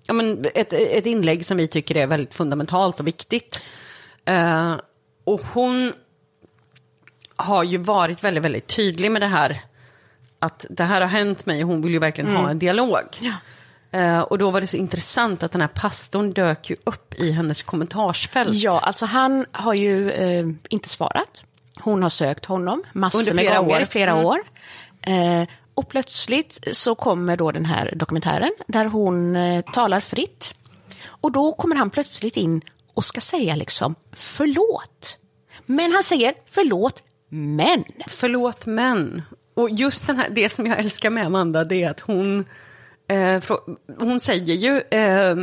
[0.06, 3.62] ja, men ett, ett inlägg som vi tycker är väldigt fundamentalt och viktigt.
[4.24, 4.74] Eh,
[5.24, 5.92] och hon
[7.36, 9.60] har ju varit väldigt, väldigt tydlig med det här.
[10.44, 13.04] Att det här har hänt mig och hon vill ju verkligen ha en dialog.
[13.90, 17.30] Eh, och då var det så intressant att den här pastorn dök ju upp i
[17.32, 18.50] hennes kommentarsfält.
[18.52, 21.42] Ja, alltså han har ju eh, inte svarat.
[21.80, 23.84] Hon har sökt honom massor Under med flera gånger, år.
[23.84, 24.24] flera Mm.
[24.24, 24.38] år.
[25.02, 29.36] Eh, och plötsligt så kommer då den här dokumentären där hon
[29.72, 30.54] talar fritt.
[31.06, 32.60] Och då kommer han plötsligt in
[32.94, 35.18] och ska säga liksom förlåt.
[35.66, 37.84] Men han säger förlåt, men.
[38.08, 39.22] Förlåt men.
[39.54, 42.44] Och just den här, det som jag älskar med Amanda det är att hon,
[43.08, 43.42] eh,
[43.98, 45.36] hon säger ju, eh,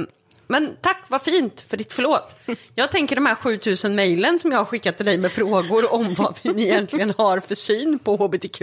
[0.48, 2.36] Men tack, vad fint för ditt förlåt.
[2.76, 6.14] Jag tänker de här 7000 mejlen som jag har skickat till dig med frågor om
[6.14, 8.62] vad vi egentligen har för syn på hbtq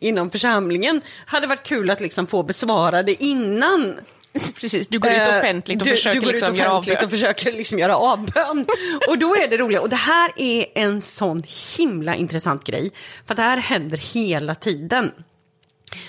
[0.00, 1.00] inom församlingen.
[1.26, 3.94] Hade varit kul att liksom få besvarade innan
[4.60, 6.96] Precis, du går ut Eh, offentligt och du, försöker du går liksom ut göra avbön.
[7.04, 8.66] och försöker liksom göra avbön.
[9.08, 11.42] Och då är det roliga, och det här är en sån
[11.78, 12.90] himla intressant grej,
[13.26, 15.12] för det här händer hela tiden.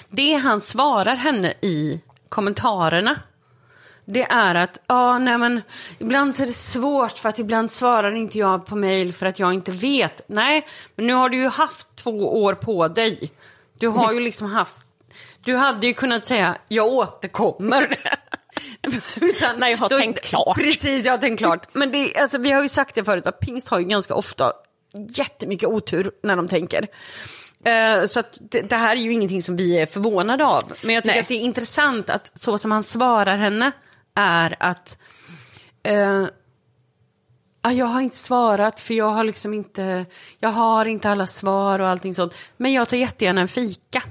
[0.10, 3.20] Det han svarar henne i kommentarerna,
[4.06, 5.62] det är att, ja, nej men,
[6.00, 9.40] ibland så är det svårt för att ibland svarar inte jag på mejl för att
[9.40, 10.22] jag inte vet.
[10.28, 13.32] Nej, men nu har du ju haft två år på dig.
[13.80, 14.78] Du har ju liksom haft,
[15.44, 17.96] du hade ju kunnat säga, jag återkommer.
[19.22, 20.58] Utan, Nej, jag har tänkt klart.
[20.58, 21.68] Precis, jag har tänkt klart.
[21.74, 24.54] Men det, alltså, vi har ju sagt det förut, att pingst har ju ganska ofta
[25.10, 26.88] jättemycket otur när de tänker.
[27.66, 30.74] Eh, Så det, det här är ju ingenting som vi är förvånade av.
[30.82, 31.22] Men jag tycker Nej.
[31.22, 33.72] att det är intressant att så som han svarar henne
[34.16, 34.98] är att
[37.62, 40.06] "Ah, jag har inte svarat för jag har liksom inte,
[40.40, 42.34] jag har inte alla svar och allting sånt.
[42.58, 44.04] Men jag tar jättegärna en fika.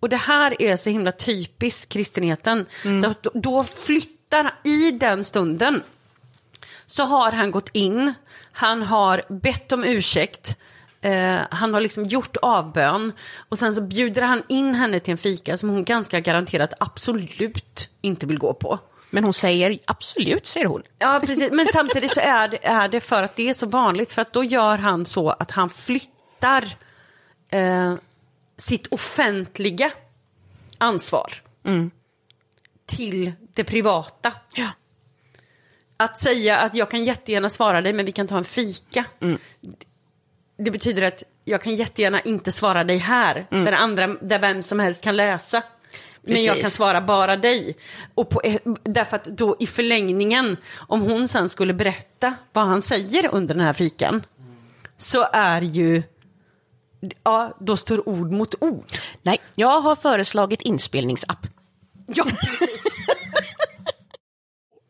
[0.00, 2.66] Och det här är så himla typiskt kristenheten.
[3.02, 5.82] Då, då flyttar, i den stunden,
[6.86, 8.14] så har han gått in,
[8.52, 10.56] han har bett om ursäkt,
[11.00, 13.12] eh, han har liksom gjort avbön
[13.48, 17.90] och sen så bjuder han in henne till en fika som hon ganska garanterat absolut
[18.00, 18.78] inte vill gå på.
[19.10, 20.82] Men hon säger absolut, säger hon.
[20.98, 21.52] Ja, precis.
[21.52, 24.12] Men samtidigt så är det, är det för att det är så vanligt.
[24.12, 26.64] För att då gör han så att han flyttar
[27.50, 27.94] eh,
[28.58, 29.90] sitt offentliga
[30.78, 31.34] ansvar
[32.86, 34.32] till det privata.
[34.54, 34.68] Ja.
[35.96, 39.04] Att säga att jag kan jättegärna svara dig men vi kan ta en fika.
[40.58, 43.46] Det betyder att jag kan jättegärna inte svara dig här.
[43.50, 45.62] Där, andra, där vem som helst kan läsa.
[46.22, 46.62] Men jag Precis.
[46.62, 47.76] kan svara bara dig.
[48.14, 48.42] Och på,
[48.84, 53.64] därför att då i förlängningen, om hon sen skulle berätta vad han säger under den
[53.64, 54.26] här fikan.
[54.98, 56.02] Så är ju,
[57.24, 58.92] ja då står ord mot ord.
[59.22, 61.46] Nej, jag har föreslagit inspelningsapp.
[62.06, 62.84] Ja, precis.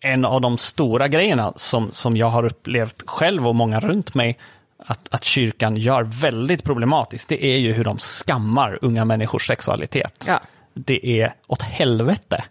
[0.00, 4.38] en av de stora grejerna som, som jag har upplevt själv och många runt mig
[4.78, 10.24] att, att kyrkan gör väldigt problematiskt, det är ju hur de skammar unga människors sexualitet.
[10.28, 10.40] Ja.
[10.74, 12.44] Det är åt helvete.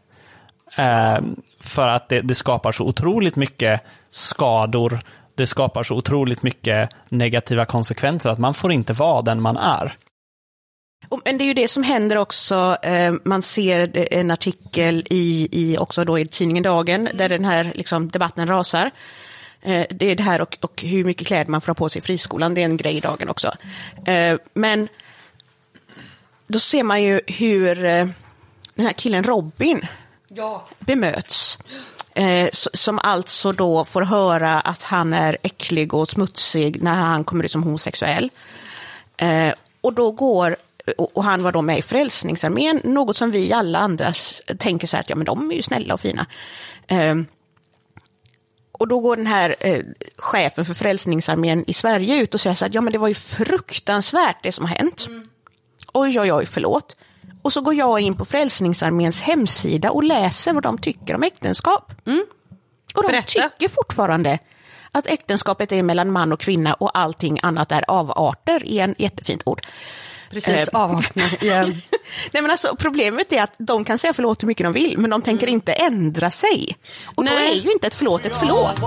[0.78, 1.18] Eh,
[1.60, 5.00] för att det, det skapar så otroligt mycket skador,
[5.38, 9.98] det skapar så otroligt mycket negativa konsekvenser att man får inte vara den man är.
[11.26, 12.78] Men det är ju det som händer också.
[12.84, 17.72] Eh, man ser en artikel i, i, också då i tidningen Dagen, där den här
[17.76, 18.92] liksom, debatten rasar.
[19.62, 22.00] Eh, det är det här och, och hur mycket kläder man får ha på sig
[22.00, 23.52] i friskolan, det är en grej i Dagen också.
[24.06, 24.88] Eh, men
[26.48, 27.76] då ser man ju hur
[28.76, 29.88] den här killen Robin
[30.28, 30.68] Ja.
[30.80, 31.58] bemöts.
[32.18, 37.44] Eh, som alltså då får höra att han är äcklig och smutsig när han kommer
[37.44, 38.30] ut som homosexuell.
[39.18, 40.56] Eh, och då går,
[40.98, 44.14] och han var då med i Frälsningsarmén, något som vi alla andra
[44.58, 46.26] tänker så här att ja men de är ju snälla och fina.
[46.88, 47.16] Eh,
[48.72, 49.84] och då går den här eh,
[50.18, 53.16] chefen för Frälsningsarmén i Sverige ut och säger så här, ja men det var ju
[53.16, 55.08] fruktansvärt det som har hänt.
[55.94, 56.96] Oj, oj, oj, förlåt.
[57.48, 61.92] Och så går jag in på Frälsningsarméns hemsida och läser vad de tycker om äktenskap.
[62.96, 63.50] Och de Berätta.
[63.50, 64.40] tycker fortfarande
[64.92, 69.42] att äktenskapet är mellan man och kvinna och allting annat är avarter, i en jättefint
[69.46, 69.62] ord.
[70.32, 71.82] Precis, Eh, avvakna igen.
[72.32, 75.10] Nej, men alltså, problemet är att de kan säga förlåt hur mycket de vill, men
[75.10, 76.78] de tänker inte ändra sig.
[77.16, 77.52] Och då Nej.
[77.52, 78.80] är ju inte ett förlåt ett förlåt.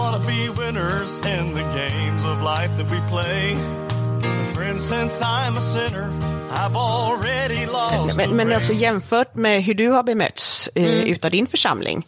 [8.17, 11.07] Men, men alltså jämfört med hur du har bemötts eh, mm.
[11.07, 12.07] utav din församling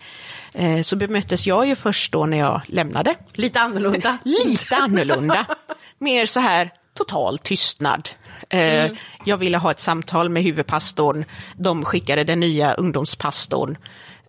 [0.52, 3.14] eh, så bemöttes jag ju först då när jag lämnade.
[3.32, 4.18] Lite annorlunda.
[4.24, 5.46] Lite annorlunda.
[5.98, 8.08] Mer så här total tystnad.
[8.48, 8.96] Eh, mm.
[9.24, 11.24] Jag ville ha ett samtal med huvudpastorn.
[11.56, 13.76] De skickade den nya ungdomspastorn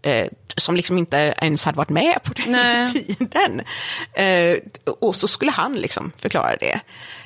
[0.01, 2.93] eh, som liksom inte ens hade varit med på den Nej.
[3.17, 3.61] tiden.
[4.13, 4.57] Eh,
[4.99, 6.79] och så skulle han liksom förklara det.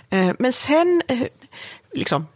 [0.10, 1.02] Eh, men sen
[1.94, 2.28] liksom,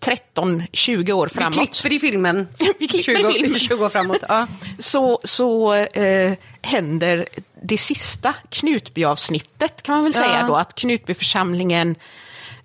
[0.00, 1.56] 13, 20 år framåt.
[1.60, 3.58] Vi klipper i filmen, Vi klipper 20, i filmen.
[3.58, 4.24] 20 år framåt.
[4.28, 4.46] Ja.
[4.78, 6.32] så så eh,
[6.62, 7.26] händer
[7.62, 11.96] det sista Knutby-avsnittet kan man väl säga då, att Knutbyförsamlingen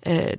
[0.02, 0.34] eh,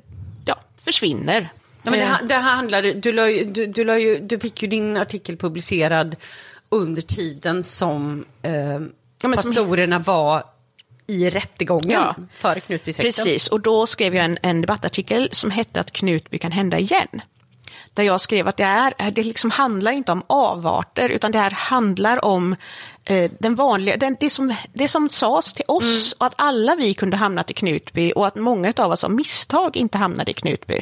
[0.45, 1.49] ja, försvinner.
[1.83, 2.17] Ja, men det, eh.
[2.27, 6.15] det handlar, du, la, du, du, la du fick ju din artikel publicerad
[6.69, 8.53] under tiden som eh,
[9.21, 10.13] ja, pastorerna som...
[10.13, 10.43] var
[11.07, 12.15] i rättegången Ja.
[12.33, 13.05] för Knutbysekten.
[13.05, 17.21] Precis, och då skrev jag en, en debattartikel som hette att Knutby kan hända igen.
[17.93, 21.51] Där jag skrev att det, är, det liksom handlar inte om avarter, utan det här
[21.51, 22.55] handlar om
[23.05, 26.93] eh, den vanliga, den, det, som, det som sades till oss och att alla vi
[26.93, 30.81] kunde hamnat i Knutby och att många av oss av misstag inte hamnade i Knutby.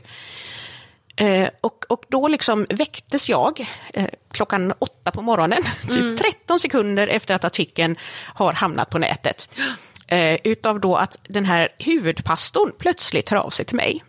[1.15, 7.07] Eh, och, och då liksom väcktes jag eh, klockan åtta på morgonen, typ 13 sekunder
[7.07, 7.95] efter att artikeln
[8.34, 9.47] har hamnat på nätet.
[10.12, 14.03] Eh, utav då att den här huvudpastorn plötsligt hör av sig till mig.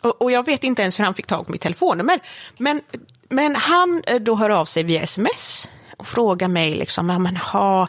[0.00, 2.20] Och, och jag vet inte ens hur han fick tag på mitt telefonnummer.
[2.58, 2.80] Men,
[3.28, 7.36] men han eh, då hör av sig via sms och frågar mig liksom, ja, men,
[7.36, 7.88] ha,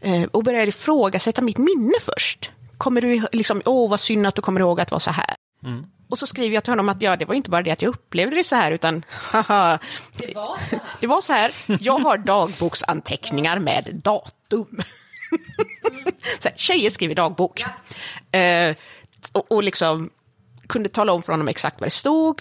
[0.00, 2.50] eh, och börjar ifrågasätta mitt minne först.
[2.78, 5.34] Kommer du liksom, åh vad synd att du kommer ihåg att det var så här.
[6.10, 7.88] Och så skriver jag till honom att ja, det var inte bara det att jag
[7.88, 9.78] upplevde det så här, utan haha,
[10.16, 10.80] det, var så här.
[11.00, 11.50] det var så här,
[11.80, 14.78] jag har dagboksanteckningar med datum.
[16.40, 17.64] så här, tjejer skriver dagbok.
[18.32, 18.76] Eh,
[19.32, 20.10] och, och liksom
[20.66, 22.40] kunde tala om för honom exakt vad det stod,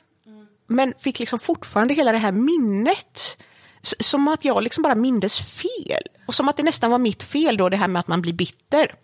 [0.68, 3.38] men fick liksom fortfarande hela det här minnet.
[4.00, 6.04] Som att jag liksom bara mindes fel.
[6.28, 8.34] Och som att det nästan var mitt fel då, det här med att man blir
[8.34, 8.96] bitter.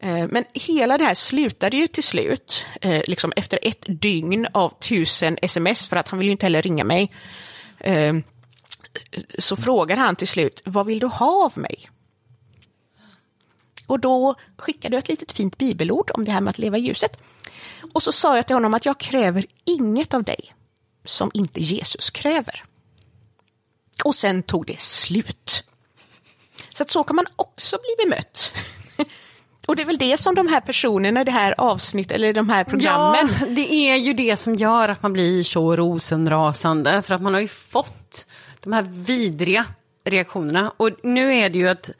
[0.00, 4.78] Eh, Men hela det här slutade ju till slut, eh, liksom efter ett dygn av
[4.80, 7.12] tusen sms, för att han vill ju inte heller ringa mig.
[7.80, 8.14] Eh,
[9.38, 11.90] Så frågar han till slut, vad vill du ha av mig?
[13.86, 16.80] Och då skickade jag ett litet fint bibelord om det här med att leva i
[16.80, 17.16] ljuset.
[17.94, 20.54] Och så sa jag till honom att jag kräver inget av dig
[21.04, 22.64] som inte Jesus kräver.
[24.04, 25.64] Och sen tog det slut.
[26.72, 28.52] Så att så kan man också bli bemött.
[29.66, 32.48] Och det är väl det som de här personerna i det här avsnittet, eller de
[32.48, 37.02] här programmen, Ja, det är ju det som gör att man blir så rosenrasande.
[37.02, 38.26] För att man har ju fått
[38.60, 39.66] de här vidriga
[40.04, 40.72] reaktionerna.
[40.76, 41.90] Och nu är det ju att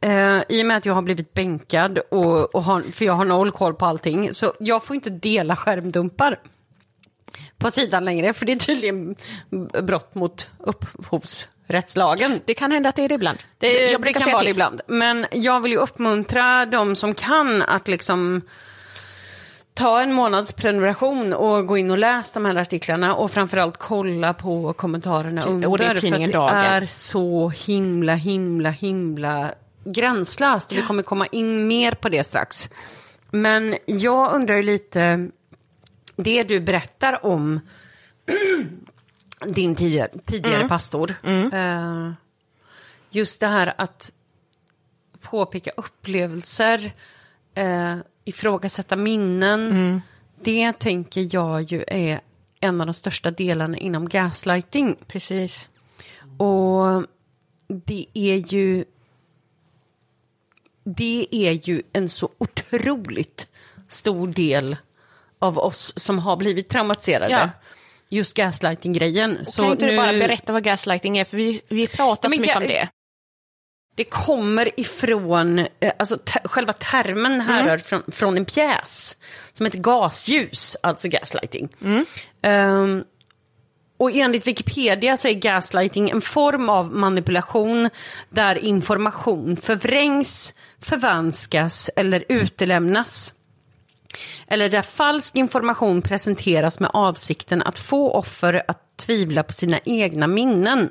[0.00, 3.24] eh, i och med att jag har blivit bänkad, och, och har, för jag har
[3.24, 6.38] noll koll på allting, så jag får inte dela skärmdumpar
[7.58, 8.32] på sidan längre.
[8.32, 9.16] För det är tydligen
[9.82, 12.40] brott mot upphovsrättslagen.
[12.44, 13.38] det kan hända att det är det ibland.
[13.58, 14.80] Det, Jag det kan vara det ibland.
[14.86, 18.42] Men jag vill ju uppmuntra de som kan att liksom
[19.74, 24.34] ta en månads prenumeration och gå in och läsa de här artiklarna och framförallt kolla
[24.34, 25.68] på kommentarerna under.
[25.68, 29.50] Och det är för det är så himla, himla, himla
[29.84, 30.72] gränslöst.
[30.72, 32.70] Vi kommer komma in mer på det strax.
[33.30, 35.28] Men jag undrar ju lite,
[36.16, 37.60] det du berättar om
[39.46, 40.68] din tidigare, tidigare Mm.
[40.68, 41.14] pastor.
[41.52, 42.12] Eh,
[43.10, 44.12] just det här att
[45.20, 46.92] påpeka upplevelser,
[47.54, 49.70] eh, ifrågasätta minnen.
[49.70, 50.00] Mm.
[50.42, 52.20] Det tänker jag ju är
[52.60, 54.96] en av de största delarna inom gaslighting.
[55.06, 55.68] Precis.
[56.38, 57.04] Och
[57.68, 58.84] det är ju
[60.96, 63.46] det är ju en så otroligt
[63.88, 64.76] stor del
[65.38, 67.32] av oss som har blivit traumatiserade.
[67.32, 67.50] Ja.
[68.08, 69.38] Just gaslighting-grejen.
[69.44, 72.36] Så kan inte du nu- bara berätta vad gaslighting är, för vi, vi pratar Men
[72.36, 72.88] så mycket om det.
[73.96, 79.16] Det kommer ifrån, eh, alltså själva termen härrör från, från en pjäs
[79.52, 81.68] som heter Gasljus, alltså gaslighting.
[82.42, 83.04] Ehm,
[83.98, 87.90] och enligt Wikipedia så är gaslighting en form av manipulation
[88.30, 93.34] där information förvrängs, förvanskas eller utelämnas.
[94.46, 100.26] Eller där falsk information presenteras med avsikten att få offer att tvivla på sina egna
[100.26, 100.90] minnen,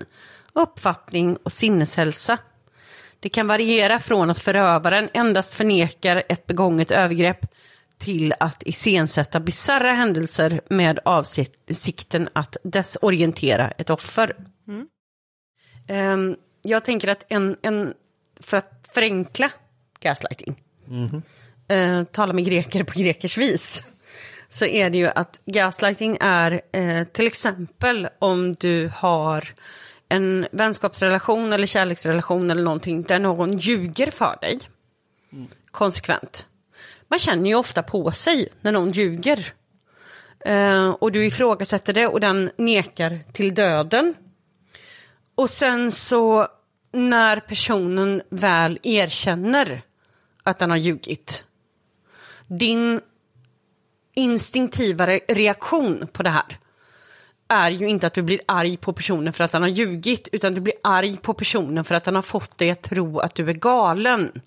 [0.53, 2.37] uppfattning och sinneshälsa.
[3.19, 7.45] Det kan variera från att förövaren endast förnekar ett begånget övergrepp
[7.97, 14.35] till att iscensätta bisarra händelser med avsikten att desorientera ett offer.
[15.87, 17.93] Ehm, jag tänker att en, en,
[18.39, 19.51] för att förenkla
[19.99, 20.63] gaslighting,
[21.67, 23.83] eh, tala med greker på grekers vis,
[24.49, 29.53] så är det ju att gaslighting är eh, till exempel om du har
[30.09, 34.59] en vänskapsrelation eller kärleksrelation eller någonting där någon ljuger för dig
[35.71, 36.47] konsekvent.
[37.07, 39.53] Man känner ju ofta på sig när någon ljuger.
[40.39, 44.15] Eh, och du ifrågasätter det och den nekar till döden.
[45.35, 46.47] Och sen så
[46.91, 49.81] när personen väl erkänner
[50.43, 51.45] att den har ljugit.
[52.47, 53.01] Din
[54.15, 56.59] instinktiva reaktion på det här
[57.47, 60.53] är ju inte att du blir arg på personen för att han har ljugit, utan
[60.53, 63.49] du blir arg på personen för att han har fått dig att tro att du
[63.49, 64.41] är galen.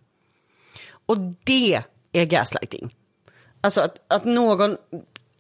[1.07, 1.83] Och det
[2.13, 2.95] är gaslighting.
[3.61, 4.77] Alltså att, att någon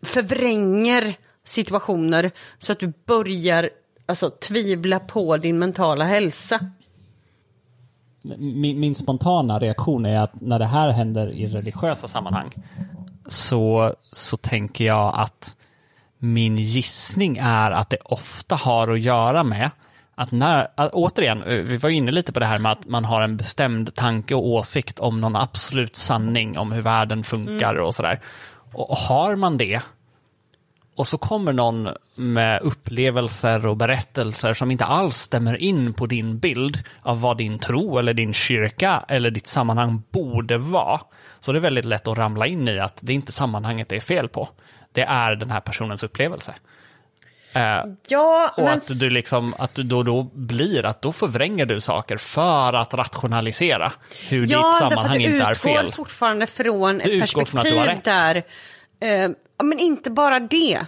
[0.02, 1.14] förvränger
[1.44, 3.70] situationer så att du börjar
[4.06, 6.60] alltså, tvivla på din mentala hälsa.
[8.22, 12.50] Min, min spontana reaktion är att när det här händer i religiösa sammanhang
[13.26, 15.56] så, så tänker jag att
[16.18, 19.70] min gissning är att det ofta har att göra med
[20.20, 23.04] att när, att, återigen, eh, vi var inne lite på det här med att man
[23.04, 27.94] har en bestämd tanke och åsikt om någon absolut sanning om hur världen funkar och
[27.94, 28.20] sådär.
[28.72, 29.80] Och har man det,
[30.96, 36.38] och så kommer någon med upplevelser och berättelser som inte alls stämmer in på din
[36.38, 41.00] bild av vad din tro eller din kyrka eller ditt sammanhang borde vara.
[41.40, 43.96] Så det är väldigt lätt att ramla in i att det är inte sammanhanget det
[43.96, 44.48] är fel på.
[44.92, 46.54] Det är den här personens upplevelse.
[47.52, 48.72] Eh, Ja, och men...
[48.78, 52.94] att du liksom, att du då, då blir att då förvränger du saker för att
[52.94, 53.92] rationalisera
[54.28, 55.92] hur ditt Ja, sammanhang därför inte är att du utgår fel.
[55.92, 58.36] fortfarande från Du ett perspektiv där,
[59.00, 59.10] eh,
[59.58, 60.86] ja, men inte bara det,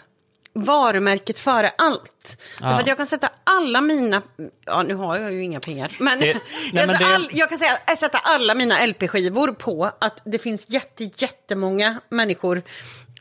[0.55, 2.37] varumärket före allt.
[2.61, 4.23] Därför att jag kan sätta alla mina,
[4.67, 6.27] ja nu har jag ju inga pengar, men, Det-
[6.73, 10.39] nej, men det- all, jag kan säga, jag sätta alla mina LP-skivor på att det
[10.39, 12.63] finns jätte, jättemånga människor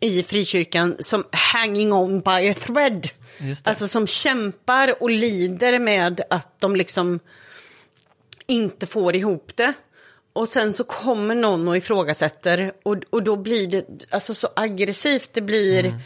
[0.01, 3.07] i frikyrkan som hanging on by a thread.
[3.63, 7.19] Alltså som kämpar och lider med att de liksom
[8.47, 9.73] inte får ihop det.
[10.33, 15.29] Och sen så kommer någon och ifrågasätter och, och då blir det alltså så aggressivt.
[15.33, 15.99] Det blir mm.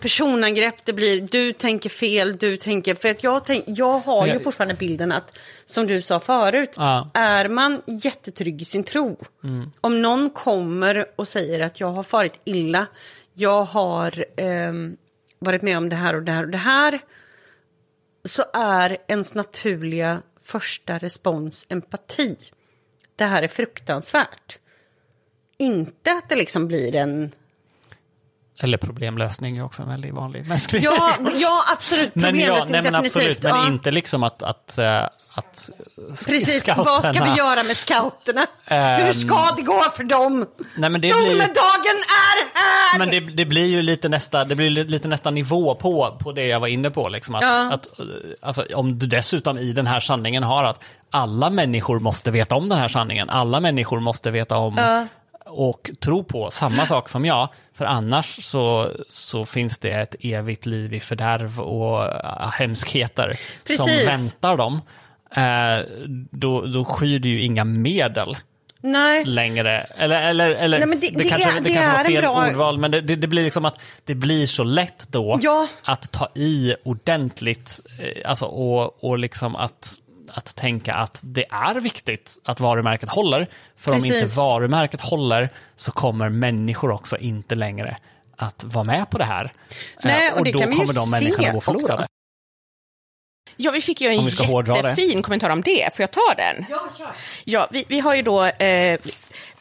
[0.00, 2.94] Personangrepp, det blir du tänker fel, du tänker...
[2.94, 7.10] För att jag, tänk, jag har ju fortfarande bilden att, som du sa förut, Ja.
[7.14, 9.16] är man jättetrygg i sin tro.
[9.80, 12.86] Om någon kommer och säger att jag har farit illa,
[13.34, 14.96] jag har ehm,
[15.38, 17.00] varit med om det här och det här och det här,
[18.24, 22.36] så är ens naturliga första respons empati.
[23.16, 24.58] Det här är fruktansvärt.
[25.58, 27.32] Inte att det liksom blir en...
[28.62, 32.14] Eller problemlösning är också en väldigt vanlig mänsklig Ja, ja absolut.
[32.14, 33.36] Men ja, Problemlösning nej, men definitivt.
[33.36, 33.66] absolut, men ja.
[33.66, 35.02] inte liksom att, att, eh,
[35.34, 35.70] att
[36.26, 38.46] Precis, vad ska vi göra med scouterna?
[38.66, 40.46] Ehm, Hur ska det gå för dem?
[40.76, 42.98] Nej, men det blir, Domedagen är här!
[42.98, 46.46] men det, det blir ju lite nästa, det blir lite nästa nivå på, på det
[46.46, 47.08] jag var inne på.
[47.08, 47.70] Liksom, att, Ja.
[47.72, 47.86] att,
[48.42, 52.68] alltså, om du dessutom i den här sanningen har att alla människor måste veta om
[52.68, 53.30] den här sanningen.
[53.30, 55.06] Alla människor måste veta om
[55.46, 57.48] och tro på samma sak som jag.
[57.74, 63.32] För annars så, så finns det ett evigt liv i fördärv och äh, hemskheter
[63.64, 64.06] som Precis.
[64.08, 64.80] väntar dem.
[65.36, 65.84] Eh,
[66.30, 68.36] då, då skyr du ju inga medel
[68.80, 69.24] Nej.
[69.24, 69.78] längre.
[69.80, 72.46] Eller, eller, eller Nej, men det- det kanske, är- det det kanske var fel bra-
[72.48, 75.68] ordval, men det, det, det blir liksom att det blir så lätt då Ja.
[75.84, 79.92] att ta i ordentligt eh, alltså, och, och liksom att,
[80.34, 83.46] att tänka att det är viktigt att varumärket håller.
[83.76, 84.36] För om inte Precis.
[84.38, 87.96] varumärket håller så kommer människor också inte längre
[88.36, 89.52] att vara med på det här.
[90.02, 91.94] Nej, Eh, och det då kommer de människorna gå förlorade.
[91.94, 92.06] också.
[93.56, 95.96] Ja, vi fick ju en jättefin kommentar om det.
[95.96, 96.64] Får jag ta den?
[96.70, 97.12] Ja, kör.
[97.44, 99.00] Ja, vi, vi har ju då, eh,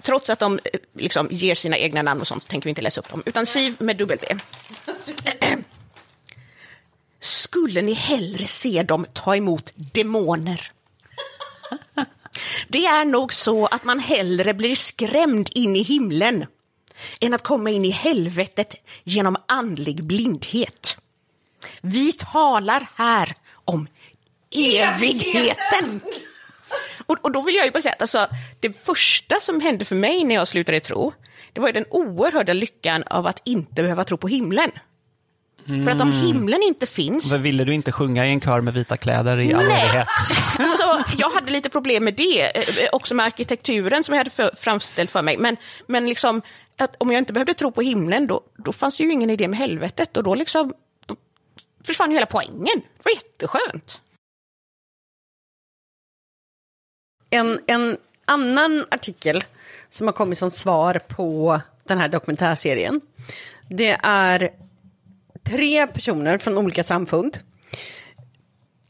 [0.02, 3.02] trots att de eh, liksom ger sina egna namn och sånt, tänker vi inte läsa
[3.02, 4.28] upp dem, utan Siv med W.
[7.26, 10.72] Skulle ni hellre se dem ta emot demoner?
[12.68, 16.46] Det är nog så att man hellre blir skrämd in i himlen
[17.22, 20.98] än att komma in i helvetet genom andlig blindhet.
[21.82, 23.88] Vi talar här om
[24.56, 26.02] evigheten.
[27.06, 28.28] Och, och då vill jag ju bara säga att alltså,
[28.60, 31.14] det första som hände för mig när jag slutade tro,
[31.54, 34.72] det var ju den oerhörda lyckan av att inte behöva tro på himlen.
[35.66, 38.74] För att om himlen inte finns, För ville du inte sjunga i en kör med
[38.74, 40.08] vita kläder i all evighet?
[40.80, 44.52] så jag hade lite problem med det, eh, också med arkitekturen som jag hade för,
[44.56, 45.38] framställt för mig.
[45.38, 45.58] Men,
[45.88, 46.42] men liksom,
[46.78, 49.60] att om jag inte behövde tro på himlen, då, då fanns ju ingen idé med
[49.60, 50.74] helvetet och då, liksom,
[51.06, 51.16] då
[51.86, 52.82] försvann ju hela poängen.
[52.98, 54.02] Det var jätteskönt.
[57.30, 59.44] En, en annan artikel
[59.90, 63.02] som har kommit som svar på den här dokumentärserien.
[63.70, 64.65] Det är
[65.46, 67.40] tre personer från olika samfund.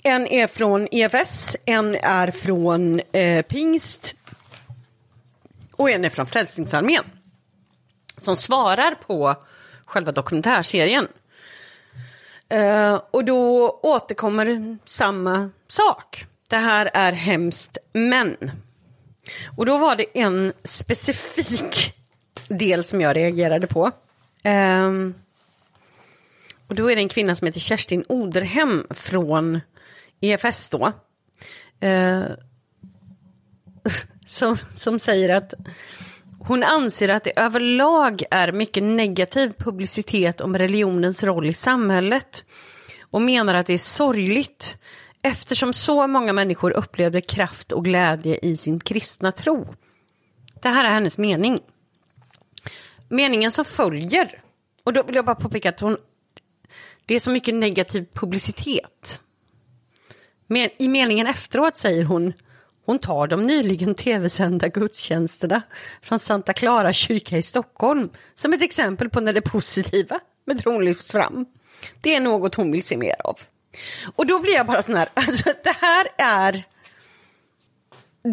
[0.03, 4.15] En är från EFS, en är från eh, Pingst
[5.71, 7.03] och en är från Frälsningsarmén.
[8.17, 9.35] Som svarar på
[9.85, 11.07] själva dokumentärserien.
[12.49, 16.25] Eh, och då återkommer samma sak.
[16.49, 18.51] Det här är hemskt, men.
[19.57, 21.93] Och då var det en specifik
[22.47, 23.91] del som jag reagerade på.
[24.43, 25.13] Ehm,
[26.67, 29.59] och då är det en kvinna som heter Kerstin Oderhem från
[30.21, 30.91] EFS då.
[31.79, 32.23] Eh,
[34.25, 35.53] som, som säger att
[36.39, 42.45] hon anser att det överlag är mycket negativ publicitet om religionens roll i samhället
[43.01, 44.77] och menar att det är sorgligt
[45.21, 49.75] eftersom så många människor upplevde kraft och glädje i sin kristna tro.
[50.61, 51.59] Det här är hennes mening.
[53.09, 54.41] Meningen som följer,
[54.83, 55.97] och då vill jag bara påpeka att hon,
[57.05, 59.21] det är så mycket negativ publicitet.
[60.47, 62.33] Men, I meningen efteråt säger hon,
[62.85, 65.61] hon tar de nyligen tv-sända gudstjänsterna
[66.01, 70.85] från Santa Clara kyrka i Stockholm som ett exempel på när det positiva med tron
[70.85, 71.45] lyfts fram.
[72.01, 73.39] Det är något hon vill se mer av.
[74.15, 76.63] Och då blir jag bara sån här, alltså det här är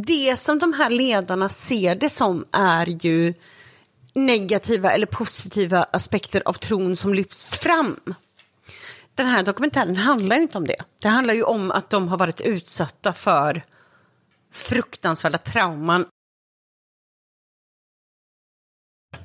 [0.06, 3.34] det som de här ledarna ser det som är ju
[4.14, 8.00] negativa eller positiva aspekter av tron som lyfts fram.
[9.14, 10.82] Den här dokumentären handlar inte om det.
[11.00, 13.64] Det handlar ju om att de har varit utsatta för
[14.52, 16.06] fruktansvärda trauman.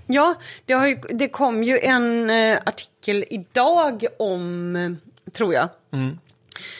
[0.08, 0.36] Ja,
[0.66, 4.98] det, har ju, det kom ju en eh, artikel idag om,
[5.34, 5.70] tror jag,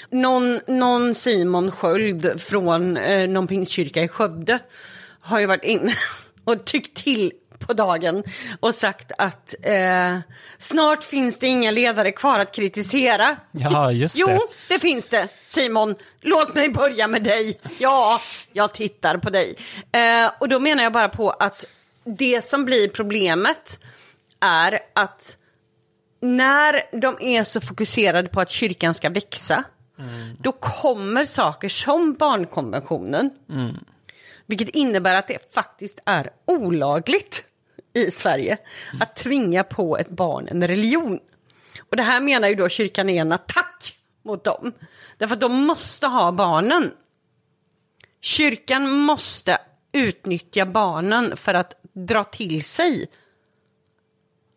[0.10, 4.60] någon, någon Simon Sköld från eh, någon pingstkyrka i Skövde
[5.20, 5.94] har ju varit inne
[6.44, 8.24] och tyckt till på dagen
[8.60, 10.18] och sagt att eh,
[10.58, 13.36] snart finns det inga ledare kvar att kritisera.
[13.52, 14.40] Ja, just jo, det.
[14.70, 15.28] det finns det.
[15.44, 17.60] Simon, låt mig börja med dig.
[17.80, 18.22] Ja,
[18.54, 19.56] jag tittar på dig.
[19.92, 21.66] Eh, och då menar jag bara på att
[22.04, 23.80] det som blir problemet
[24.40, 25.38] är att
[26.22, 29.64] när de är så fokuserade på att kyrkan ska växa,
[30.40, 33.30] då kommer saker som barnkonventionen,
[34.48, 37.46] vilket innebär att det faktiskt är olagligt
[37.94, 38.58] i Sverige
[39.00, 41.20] att tvinga på ett barn en religion.
[41.90, 44.74] Och det här menar ju då kyrkan är en attack mot dem.
[45.18, 46.92] Därför att de måste ha barnen.
[48.22, 49.58] Kyrkan måste
[49.92, 53.08] utnyttja barnen för att dra till sig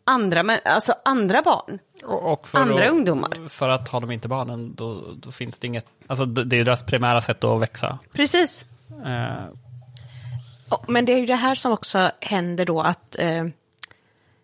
[0.05, 1.79] andra, alltså andra barn.
[2.05, 3.49] Och Andra att, ungdomar.
[3.49, 5.87] För att har de inte barnen, då, då finns det inget...
[6.07, 7.99] Alltså det är deras primära sätt att växa.
[8.13, 8.65] Precis.
[9.05, 9.45] Eh,
[10.89, 13.45] men det är ju det här som också händer då att eh,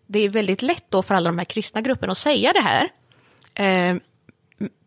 [0.07, 2.89] det är väldigt lätt då för alla de här kristna grupperna att säga det här.
[3.53, 3.95] Eh,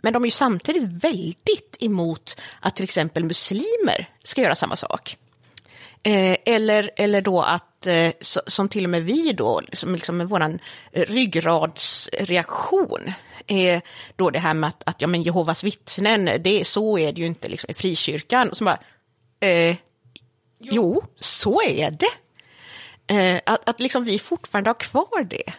[0.03, 5.16] men de är ju samtidigt väldigt emot att till exempel muslimer ska göra samma sak.
[6.03, 10.16] Eh, eller, eller då att, eh, så, som till och med vi då, som liksom
[10.16, 10.59] med vår
[10.93, 13.12] ryggradsreaktion,
[13.47, 13.80] är
[14.16, 17.26] då det här med att, att ja, men Jehovas vittnen, det, så är det ju
[17.26, 18.49] inte liksom, i frikyrkan.
[18.49, 18.78] Och så bara,
[19.41, 19.76] eh,
[20.61, 22.15] jo, så är det.
[23.15, 25.53] Eh, att, att liksom vi fortfarande har kvar det.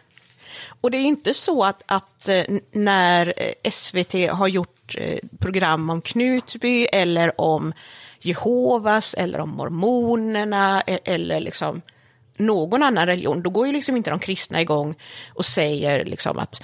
[0.82, 5.90] Och det är inte så att, att eh, när eh, SVT har gjort eh, program
[5.90, 7.74] om Knutby eller om
[8.20, 11.82] Jehovas eller om mormonerna e- eller liksom
[12.38, 14.96] någon annan religion, då går ju liksom inte de kristna igång
[15.34, 16.62] och säger liksom att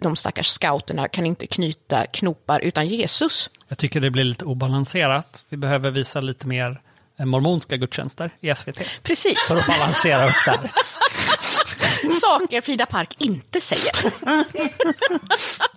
[0.00, 3.50] de stackars scouterna kan inte knyta knopar utan Jesus.
[3.68, 5.44] jag tycker det blir lite obalanserat.
[5.48, 6.80] Vi behöver visa lite mer
[7.18, 8.80] mormonska gudstjänster i SVT.
[9.02, 10.72] Precis, För att balansera upp där.
[12.10, 13.92] saker Frida Park inte säger.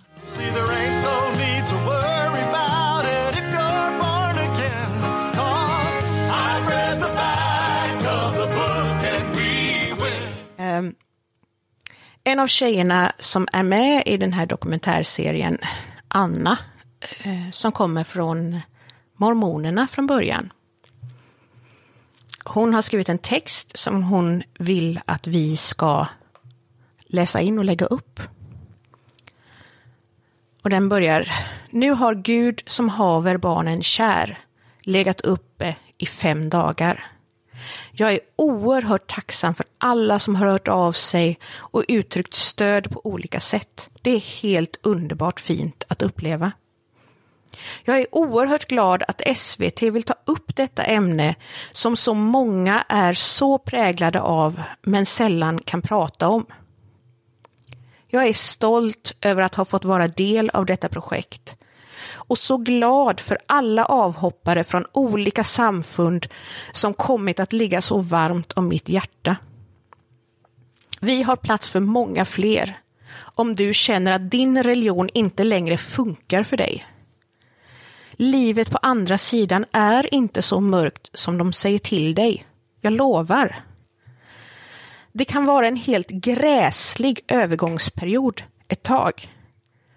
[10.58, 10.94] Ehm,
[12.24, 15.58] en av tjejerna som är med i den här dokumentärserien,
[16.08, 16.58] Anna,
[17.24, 18.60] eh, som kommer från
[19.16, 20.52] mormonerna från början.
[22.48, 26.06] Hon har skrivit en text som hon vill att vi ska
[27.06, 28.20] läsa in och lägga upp.
[30.62, 31.32] Och den börjar,
[31.70, 34.38] nu har Gud som haver barnen kär
[34.80, 37.04] legat uppe i fem dagar.
[37.92, 43.06] Jag är oerhört tacksam för alla som har hört av sig och uttryckt stöd på
[43.06, 43.90] olika sätt.
[44.02, 46.52] Det är helt underbart fint att uppleva.
[47.84, 51.34] Jag är oerhört glad att SVT vill ta upp detta ämne
[51.72, 56.46] som så många är så präglade av men sällan kan prata om.
[58.08, 61.56] Jag är stolt över att ha fått vara del av detta projekt
[62.12, 66.26] och så glad för alla avhoppare från olika samfund
[66.72, 69.36] som kommit att ligga så varmt om mitt hjärta.
[71.00, 72.78] Vi har plats för många fler
[73.34, 76.84] om du känner att din religion inte längre funkar för dig.
[78.18, 82.46] Livet på andra sidan är inte så mörkt som de säger till dig.
[82.80, 83.56] Jag lovar.
[85.12, 89.32] Det kan vara en helt gräslig övergångsperiod ett tag.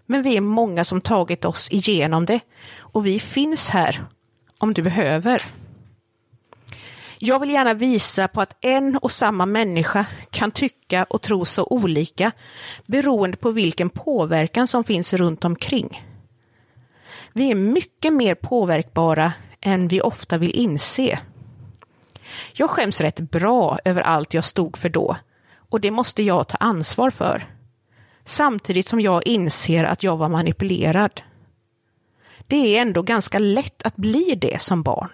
[0.05, 2.39] Men vi är många som tagit oss igenom det
[2.78, 4.05] och vi finns här
[4.57, 5.45] om du behöver.
[7.20, 11.67] Jag vill gärna visa på att en och samma människa kan tycka och tro så
[11.70, 12.32] olika
[12.86, 16.09] beroende på vilken påverkan som finns runt omkring.
[17.34, 21.19] Vi är mycket mer påverkbara än vi ofta vill inse.
[22.53, 25.17] Jag skäms rätt bra över allt jag stod för då
[25.69, 27.55] och det måste jag ta ansvar för.
[28.25, 31.21] Samtidigt som jag inser att jag var manipulerad.
[32.47, 35.11] Det är ändå ganska lätt att bli det som barn.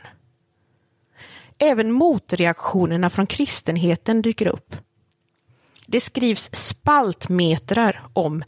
[1.57, 4.75] Även motreaktionerna från kristenheten dyker upp.
[5.85, 8.43] Det skrivs spaltmetrar om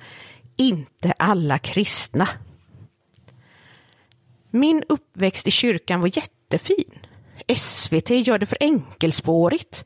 [0.57, 2.27] inte alla kristna.
[4.57, 6.99] Min uppväxt i kyrkan var jättefin.
[7.55, 9.85] SVT gör det för enkelspårigt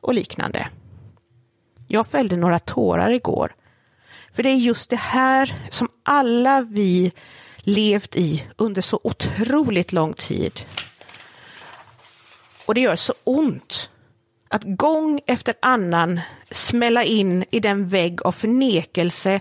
[0.00, 0.68] och liknande.
[1.88, 3.54] Jag fällde några tårar igår.
[4.32, 7.12] För det är just det här som alla vi
[7.58, 10.60] levt i under så otroligt lång tid.
[12.66, 13.90] Och det gör så ont
[14.48, 19.40] att gång efter annan smälla in i den vägg av förnekelse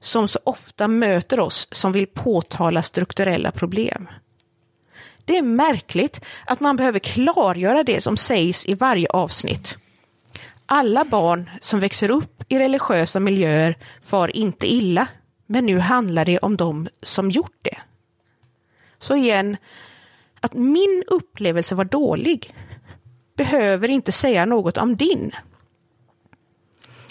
[0.00, 4.08] som så ofta möter oss som vill påtala strukturella problem.
[5.24, 9.78] Det är märkligt att man behöver klargöra det som sägs i varje avsnitt.
[10.66, 15.06] Alla barn som växer upp i religiösa miljöer far inte illa,
[15.46, 17.78] men nu handlar det om de som gjort det.
[18.98, 19.56] Så igen,
[20.40, 22.54] att min upplevelse var dålig
[23.36, 25.32] behöver inte säga något om din.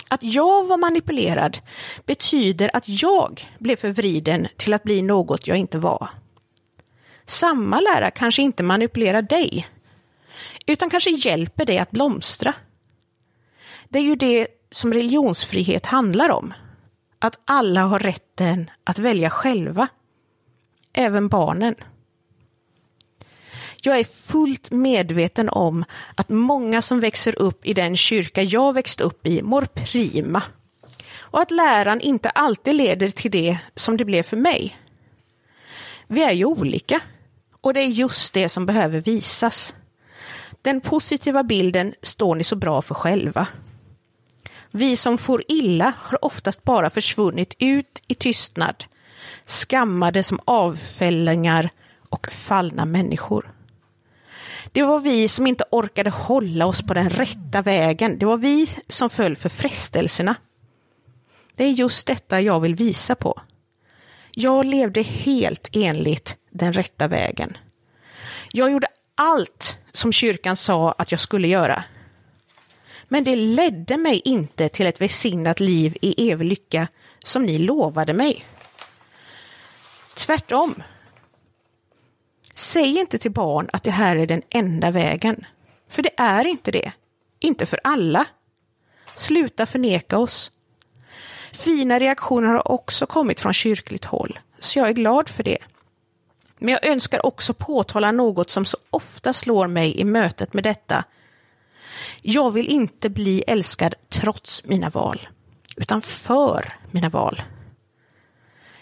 [0.07, 1.57] Att jag var manipulerad
[2.05, 6.09] betyder att jag blev förvriden till att bli något jag inte var.
[7.25, 9.67] Samma lära kanske inte manipulerar dig,
[10.67, 12.53] utan kanske hjälper dig att blomstra.
[13.89, 16.53] Det är ju det som religionsfrihet handlar om.
[17.19, 19.87] Att alla har rätten att välja själva.
[20.93, 21.75] Även barnen.
[23.88, 25.85] Jag är fullt medveten om
[26.15, 30.43] att många som växer upp i den kyrka jag växt upp i mår prima.
[31.17, 34.77] Och att läran inte alltid leder till det som det blev för mig.
[36.07, 36.99] Vi är ju olika.
[37.61, 39.75] Och det är just det som behöver visas.
[40.61, 43.47] Den positiva bilden står ni så bra för själva.
[44.71, 48.85] Vi som får illa har oftast bara försvunnit ut i tystnad,
[49.45, 51.69] skammade som avfällingar
[52.09, 53.56] och fallna människor.
[54.72, 58.20] Det var vi som inte orkade hålla oss på den rätta vägen.
[58.20, 60.36] Det var vi som föll för frestelserna.
[61.55, 63.41] Det är just detta jag vill visa på.
[64.32, 67.57] Jag levde helt enligt den rätta vägen.
[68.51, 71.84] Jag gjorde allt som kyrkan sa att jag skulle göra.
[73.07, 76.88] Men det ledde mig inte till ett välsignat liv i evig lycka
[77.24, 78.45] som ni lovade mig.
[80.15, 80.84] Tvärtom.
[82.57, 85.45] Säg inte till barn att det här är den enda vägen.
[85.89, 86.91] För det är inte det.
[87.39, 88.25] Inte för alla.
[89.15, 90.51] Sluta förneka oss.
[91.51, 95.57] Fina reaktioner har också kommit från kyrkligt håll, så jag är glad för det.
[96.59, 101.03] Men jag önskar också påtala något som så ofta slår mig i mötet med detta.
[102.21, 105.27] Jag vill inte bli älskad trots mina val,
[105.75, 107.41] utan för mina val.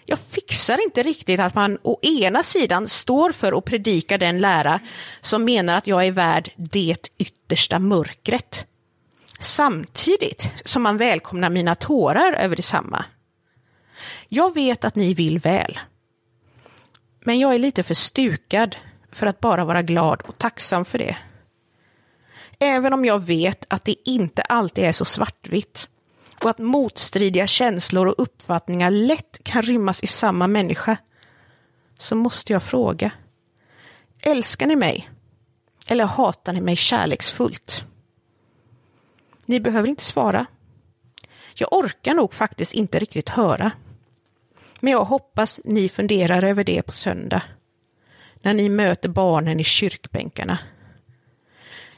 [0.06, 4.80] Jag fixar inte riktigt att man å ena sidan står för och predikar den lära
[5.22, 8.66] som menar att jag är värd det yttersta mörkret.
[9.39, 13.06] Samtidigt som man välkomnar mina tårar över detsamma.
[14.30, 15.80] Jag vet att ni vill väl.
[17.26, 18.76] Men jag är lite för stukad
[19.12, 21.18] för att bara vara glad och tacksam för det.
[22.60, 25.89] Även om jag vet att det inte alltid är så svartvitt
[26.44, 30.98] och att motstridiga känslor och uppfattningar lätt kan rymmas i samma människa,
[31.98, 33.12] så måste jag fråga.
[34.20, 35.10] Älskar ni mig?
[35.88, 37.86] Eller hatar ni mig kärleksfullt?
[39.46, 40.46] Ni behöver inte svara.
[41.54, 43.72] Jag orkar nog faktiskt inte riktigt höra.
[44.80, 47.42] Men jag hoppas ni funderar över det på söndag,
[48.42, 50.58] när ni möter barnen i kyrkbänkarna.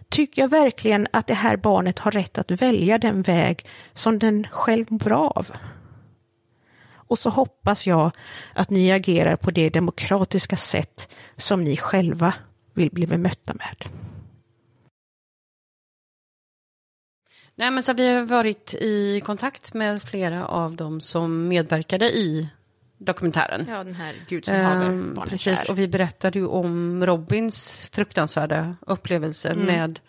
[0.09, 4.47] Tycker jag verkligen att det här barnet har rätt att välja den väg som den
[4.51, 5.47] själv mår bra av?
[6.89, 8.11] Och så hoppas jag
[8.53, 12.33] att ni agerar på det demokratiska sätt som ni själva
[12.73, 13.85] vill bli bemötta med.
[17.55, 22.49] Nej, men så vi har varit i kontakt med flera av dem som medverkade i
[22.97, 23.65] dokumentären.
[23.69, 25.69] Ja, den här Gud som haver Ehm, barnen precis, kär.
[25.71, 29.65] och vi berättade ju om Robins fruktansvärda upplevelse Mm.
[29.65, 29.99] med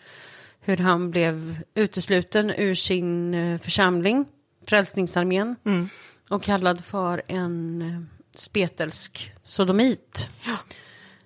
[0.61, 4.25] hur han blev utesluten ur sin eh, församling,
[4.67, 5.89] Frälsningsarmén, Mm.
[6.29, 8.01] och kallad för en eh,
[8.35, 10.29] spetälsk sodomit.
[10.45, 10.57] Ja,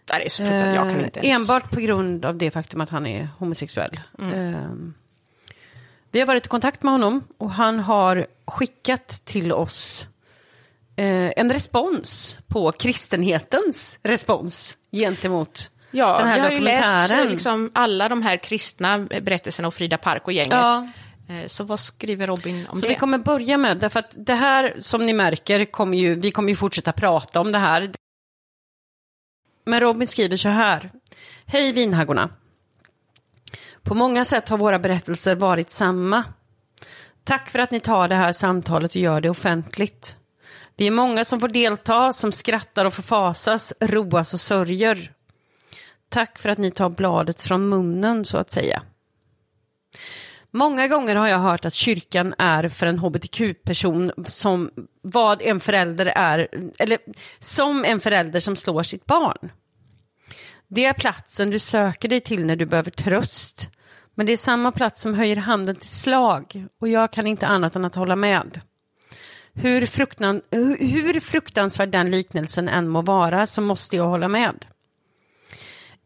[0.05, 0.75] det är så fruktansvärt.
[0.75, 1.39] Jag kan Eh, inte ens...
[1.41, 3.99] Enbart på grund av det faktum att han är homosexuell.
[4.19, 4.53] Mm.
[4.55, 4.69] Eh,
[6.11, 10.07] vi har varit i kontakt med honom och han har skickat till oss
[10.95, 17.19] en respons på kristenhetens respons gentemot Ja, den här jag har ju läst dokumentären.
[17.25, 20.51] eh, liksom alla de här kristna berättelserna och Frida Park och gänget.
[20.53, 20.87] Ja.
[21.29, 22.87] Eh, Så vad skriver Robin om Så det?
[22.93, 26.49] vi kommer börja med, därför att det här som ni märker, kommer ju, vi kommer
[26.49, 27.91] ju fortsätta prata om det här.
[29.65, 30.91] Men Robin skriver så här.
[31.45, 32.29] Hej vinhaggorna.
[33.83, 36.23] På många sätt har våra berättelser varit samma.
[37.23, 40.15] Tack för att ni tar det här samtalet och gör det offentligt.
[40.77, 45.11] Vi är många som får delta, som skrattar och förfasas, roas och sörjer.
[46.09, 48.83] Tack för att ni tar bladet från munnen, så att säga.
[50.51, 54.69] Många gånger har jag hört att kyrkan är för en hbtq-person som
[55.01, 56.47] vad en förälder är,
[56.79, 56.97] eller
[57.39, 59.51] som en förälder som slår sitt barn.
[60.67, 63.69] Det är platsen du söker dig till när du behöver tröst.
[64.15, 67.75] Men det är samma plats som höjer handen till slag och jag kan inte annat
[67.75, 68.61] än att hålla med.
[69.55, 70.41] Hur, fruktan,
[70.79, 74.65] hur fruktansvärd den liknelsen än må vara så måste jag hålla med.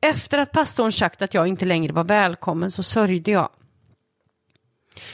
[0.01, 3.49] Efter att pastorn sagt att jag inte längre var välkommen så sörjde jag.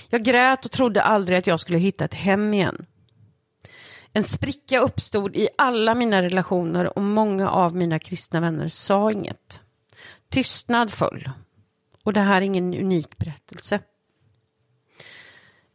[0.10, 2.86] Jag grät och trodde aldrig att jag skulle hitta ett hem igen.
[4.14, 9.62] En spricka uppstod i alla mina relationer och många av mina kristna vänner sa inget.
[10.30, 11.30] Tystnad föll.
[12.04, 13.80] Och det här är ingen unik berättelse.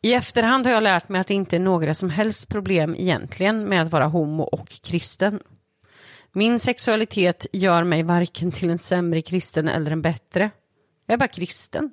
[0.03, 3.65] I efterhand har jag lärt mig att det inte är några som helst problem egentligen
[3.65, 5.41] med att vara homo och kristen.
[6.33, 10.51] Min sexualitet gör mig varken till en sämre kristen eller en bättre.
[11.07, 11.91] Jag är bara kristen.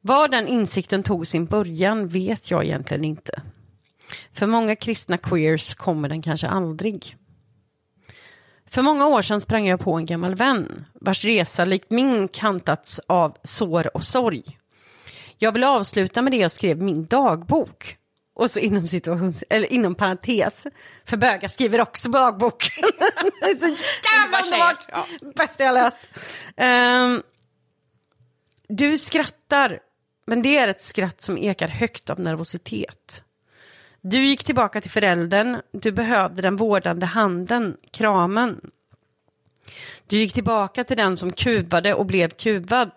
[0.00, 3.42] Var den insikten tog sin början vet jag egentligen inte.
[4.32, 7.16] För många kristna queers kommer den kanske aldrig.
[8.66, 13.00] För många år sedan sprang jag på en gammal vän vars resa likt min kantats
[13.06, 14.58] av sår och sorg.
[15.38, 17.96] Jag vill avsluta med det jag skrev min dagbok.
[18.34, 20.66] Och så inom, situations, eller inom parentes,
[21.06, 22.68] för bögar skriver också dagbok.
[23.40, 23.76] det är så
[24.14, 24.86] jävla underbart!
[24.88, 25.06] Ja.
[25.36, 26.08] Bästa jag läst.
[26.56, 27.22] Um,
[28.68, 29.80] du skrattar,
[30.26, 33.22] men det är ett skratt som ekar högt av nervositet.
[34.00, 38.60] Du gick tillbaka till föräldern, du behövde den vårdande handen, kramen.
[40.06, 42.92] Du gick tillbaka till den som kuvade och blev kuvad.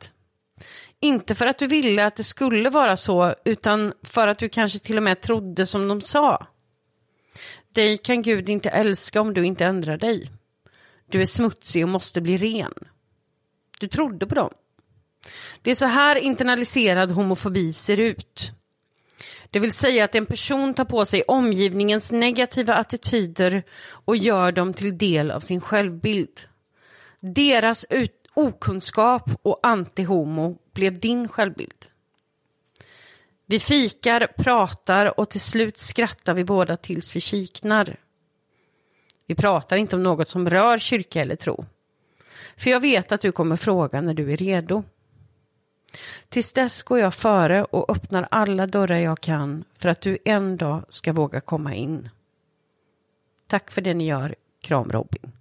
[1.04, 4.80] Inte för att du ville att det skulle vara så, utan för att du kanske
[4.80, 6.48] till och med trodde som de sa.
[7.74, 10.32] Dig kan Gud inte älska om du inte ändrar dig.
[11.10, 12.74] Du är smutsig och måste bli ren.
[13.80, 14.54] Du trodde på dem.
[15.62, 18.52] Det är så här internaliserad homofobi ser ut.
[19.50, 23.64] Det vill säga att en person tar på sig omgivningens negativa attityder
[24.06, 26.42] och gör dem till del av sin självbild.
[27.20, 31.86] Deras ut okunskap och antihomo blev din självbild.
[33.46, 37.98] Vi fikar, pratar och till slut skrattar vi båda tills vi kiknar.
[39.28, 41.66] Vi pratar inte om något som rör kyrka eller tro.
[42.58, 44.84] För jag vet att du kommer fråga när du är redo.
[46.30, 50.58] Tills dess går jag före och öppnar alla dörrar jag kan för att du en
[50.58, 52.10] dag ska våga komma in.
[53.48, 54.36] Tack för det ni gör.
[54.62, 55.32] Kram Robin.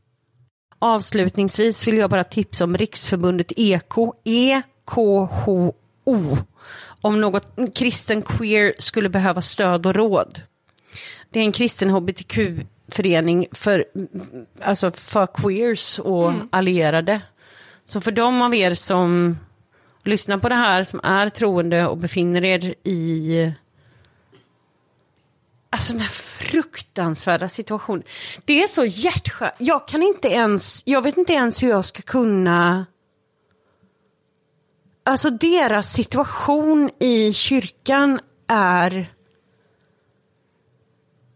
[0.82, 5.74] Avslutningsvis vill jag bara tipsa om Riksförbundet EK, EKHO,
[7.00, 10.42] om något kristen queer skulle behöva stöd och råd.
[11.30, 13.84] Det är en kristen hbtq-förening för,
[14.62, 16.48] alltså för queers och mm.
[16.52, 17.20] allierade.
[17.84, 19.38] Så för de av er som
[20.04, 23.52] lyssnar på det här, som är troende och befinner er i
[25.72, 28.02] Alltså den här fruktansvärda situationen.
[28.44, 29.54] Det är så hjärtskönt.
[29.58, 32.86] Jag kan inte ens, jag vet inte ens hur jag ska kunna...
[35.04, 39.06] Alltså deras situation i kyrkan är...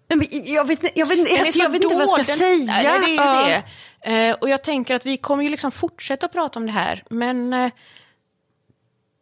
[0.09, 2.65] Jag vet, jag vet, alltså, jag vet inte vad jag ska säga.
[2.65, 3.63] Nej, det är ju
[4.05, 4.31] det.
[4.31, 7.53] Uh, och jag tänker att vi kommer ju liksom fortsätta prata om det här, men
[7.53, 7.71] uh,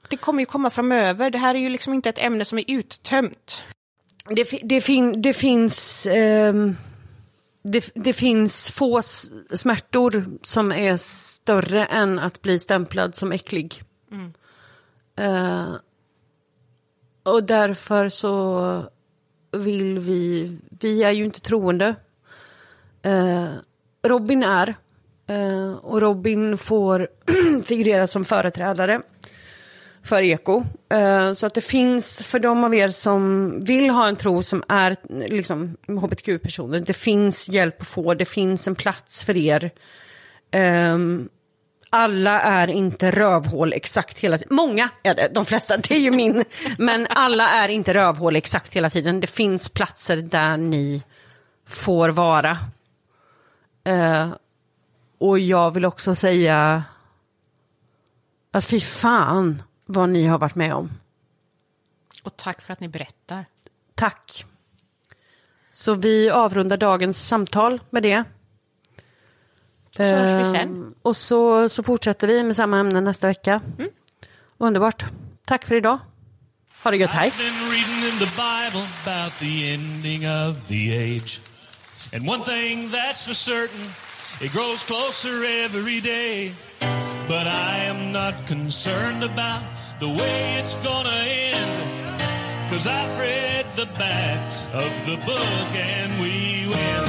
[0.09, 1.31] det kommer ju komma framöver.
[1.31, 3.65] Det här är ju liksom inte ett ämne som är uttömt.
[4.29, 6.07] Det, det, fin, det finns...
[6.07, 6.55] Eh,
[7.64, 9.03] det, det, finns få
[9.51, 13.83] smärtor som är större än att bli stämplad som äcklig.
[14.11, 14.33] Mm.
[15.16, 15.75] Eh,
[17.23, 18.85] och därför så
[19.53, 20.59] vill vi...
[20.81, 21.95] Vi är ju inte troende.
[23.03, 23.49] Eh,
[24.03, 24.75] Robin är.
[25.27, 27.09] Eh, och Robin får
[27.64, 29.03] figurera som företrädare
[30.05, 30.64] för eko.
[30.92, 34.62] Eh, så att det finns, för de av er som vill ha en tro som
[34.68, 39.70] är liksom, hbtq-personer, det finns hjälp att få, det finns en plats för er.
[40.50, 41.28] Ehm,
[41.90, 44.57] alla är inte rövhål exakt hela tiden.
[44.57, 46.44] Många är det, de flesta, det är ju min.
[46.78, 49.20] Men alla är inte rövhål exakt hela tiden.
[49.20, 51.03] Det finns platser där ni
[51.66, 52.59] får vara.
[53.84, 54.28] Eh,
[55.18, 56.84] och jag vill också säga
[58.53, 59.62] att fy fan
[59.93, 60.90] vad ni har varit med om.
[62.22, 63.45] Och tack för att ni berättar.
[63.95, 64.45] Tack.
[65.72, 68.24] Så vi avrundar dagens samtal med det.
[69.97, 70.68] Så hörs vi sen.
[70.68, 73.61] Ehm, Och så, så fortsätter vi med samma ämne nästa vecka.
[73.78, 73.90] Mm.
[74.59, 75.05] Underbart.
[75.45, 75.99] Tack för idag.
[76.82, 77.30] Ha det gött, hej.
[77.30, 81.40] I've been reading in the Bible about the ending of the age.
[82.14, 83.86] And one thing that's for certain,
[84.40, 86.55] it grows closer every day.
[87.28, 89.62] But I am not concerned about
[90.03, 91.18] the way it's gonna
[91.55, 92.70] end.
[92.70, 94.40] Cause I've read the back
[94.74, 97.05] of the book and we win.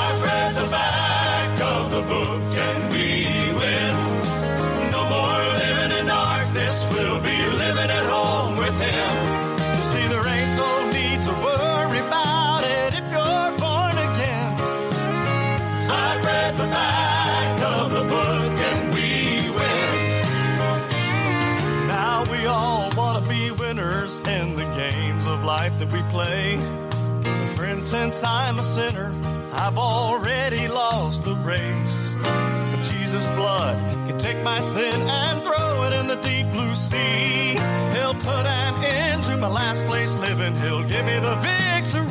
[0.00, 3.06] I've read the back of the book and we
[3.60, 3.94] win.
[4.96, 8.41] No more living in darkness, we'll be living at home
[25.72, 26.56] life that we play.
[27.22, 29.14] But friend, since I'm a sinner,
[29.52, 32.14] I've already lost the race.
[32.22, 37.56] But Jesus' blood can take my sin and throw it in the deep blue sea.
[37.94, 40.56] He'll put an end to my last place living.
[40.56, 42.01] He'll give me the victory.